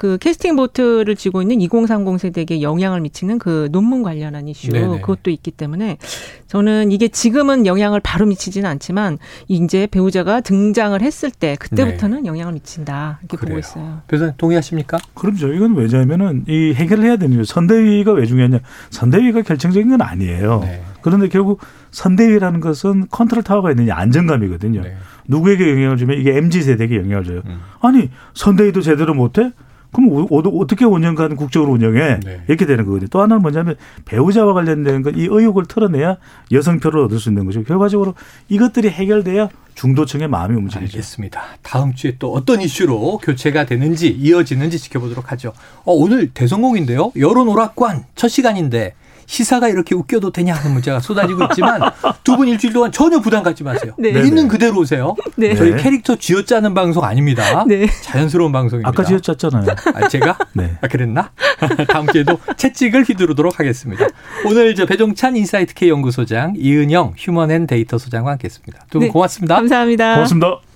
그 0.02 0.18
캐스팅 0.18 0.56
보트를 0.56 1.16
쥐고 1.16 1.44
있는 1.44 1.62
2030 1.62 2.20
세대에게 2.20 2.64
영향을 2.64 3.02
미치는 3.02 3.38
그 3.38 3.70
논문 3.72 4.02
관련한 4.02 4.48
이슈 4.48 4.72
네네. 4.72 5.02
그것도 5.02 5.30
있기 5.30 5.52
때문에 5.52 6.00
저는 6.48 6.92
이게 6.92 7.08
지금은 7.08 7.68
영향을 7.68 8.00
바로 8.00 8.26
미치지는 8.26 8.68
않지만 8.68 9.20
이제 9.48 9.86
배우자가 9.86 10.42
등장을 10.42 11.00
했을 11.00 11.30
때 11.30 11.56
그때부터는 11.60 12.26
영향을 12.26 12.54
미친다 12.54 13.20
이렇게 13.22 13.38
보고 13.38 13.42
네. 13.42 13.46
그래요. 13.50 13.60
있어요. 13.60 14.02
변호사님 14.08 14.34
동의하십니까? 14.38 14.98
그럼요. 15.14 15.54
이건 15.54 15.76
왜냐하면은 15.76 16.46
이 16.48 16.74
해결을 16.74 17.04
해야 17.04 17.18
되는 17.18 17.36
거예요. 17.36 17.44
선대위가 17.44 18.14
왜 18.14 18.26
중요하냐? 18.26 18.58
선대위가 18.90 19.44
결정적인 19.44 19.88
건 19.88 20.02
아니에요. 20.02 20.62
네. 20.64 20.82
그런데 21.02 21.30
결국 21.30 21.62
선대위라는 21.92 22.60
것은 22.60 23.06
컨트롤 23.12 23.44
타워가 23.44 23.70
있느냐 23.70 23.94
안정감이거든요. 23.98 24.82
네. 24.82 24.98
누구에게 25.28 25.70
영향을 25.74 25.98
주면 25.98 26.18
이게 26.18 26.36
MZ 26.38 26.64
세대에게 26.64 26.96
영향을 26.96 27.24
줘요. 27.24 27.42
음. 27.46 27.60
아니 27.82 28.10
선대위도 28.34 28.82
제대로 28.82 29.14
못해? 29.14 29.52
그럼 29.92 30.10
오- 30.10 30.60
어떻게 30.62 30.86
5년간 30.86 31.36
국정으로 31.38 31.74
운영해? 31.74 32.20
네. 32.24 32.42
이렇게 32.48 32.66
되는 32.66 32.86
거거든요. 32.86 33.08
또 33.10 33.22
하나는 33.22 33.42
뭐냐면 33.42 33.76
배우자와 34.06 34.54
관련된 34.54 35.02
건 35.04 35.12
이 35.16 35.28
의혹을 35.30 35.66
털어내야 35.66 36.18
여성표를 36.52 37.02
얻을 37.02 37.20
수 37.20 37.30
있는 37.30 37.46
거죠. 37.46 37.64
결과적으로 37.64 38.14
이것들이 38.50 38.90
해결돼야 38.90 39.50
중도층의 39.76 40.28
마음이 40.30 40.56
움직이죠. 40.56 40.98
알겠습니다. 40.98 41.42
다음 41.62 41.94
주에 41.94 42.16
또 42.20 42.32
어떤 42.34 42.62
이슈로 42.62 43.18
교체가 43.18 43.66
되는지 43.66 44.08
이어지는지 44.10 44.80
지켜보도록 44.80 45.32
하죠. 45.34 45.50
어, 45.84 45.92
오늘 45.94 46.30
대성공인데요. 46.30 47.12
여론 47.18 47.48
오락관 47.50 48.06
첫 48.16 48.28
시간인데 48.30 48.94
시사가 49.26 49.70
이렇게 49.70 49.96
웃겨도 49.96 50.32
되냐 50.32 50.54
하는 50.56 50.74
문자가 50.74 51.00
쏟아지고 51.00 51.46
있지만 51.46 51.82
두 52.24 52.36
분 52.36 52.48
일주일 52.48 52.74
동안 52.74 52.92
전혀 52.92 53.20
부담 53.20 53.44
갖지 53.44 53.64
마세요. 53.64 53.94
네. 53.98 54.10
있는 54.10 54.48
그대로 54.48 54.78
오세요. 54.80 55.16
네. 55.36 55.54
저희 55.56 55.72
네. 55.72 55.78
캐릭터 55.78 56.16
쥐어짜는 56.16 56.74
방송 56.74 57.04
아닙니다. 57.04 57.64
네. 57.68 57.88
자연스러운 58.04 58.52
방송입니다. 58.52 58.90
아까 58.90 59.04
지어짰잖아요. 59.04 59.66
아, 59.94 60.08
제가? 60.08 60.38
네. 60.54 60.78
아, 60.82 60.88
그랬나? 60.88 61.32
다음 61.90 62.08
주에도 62.08 62.40
채찍을 62.58 63.04
휘두르도록 63.04 63.60
하겠습니다. 63.60 64.06
오늘 64.46 64.74
저 64.76 64.86
배종찬 64.86 65.36
인사이트 65.36 65.74
K 65.74 65.90
연구소장, 65.90 66.54
이은영 66.58 67.14
휴먼앤 67.18 67.68
데이터 67.68 67.98
소장과 67.98 68.32
함께했습니다. 68.32 68.86
두분 68.90 69.08
네. 69.08 69.12
고맙습니다. 69.12 69.56
감사합니다. 69.56 70.14
고맙습니다. 70.16 70.71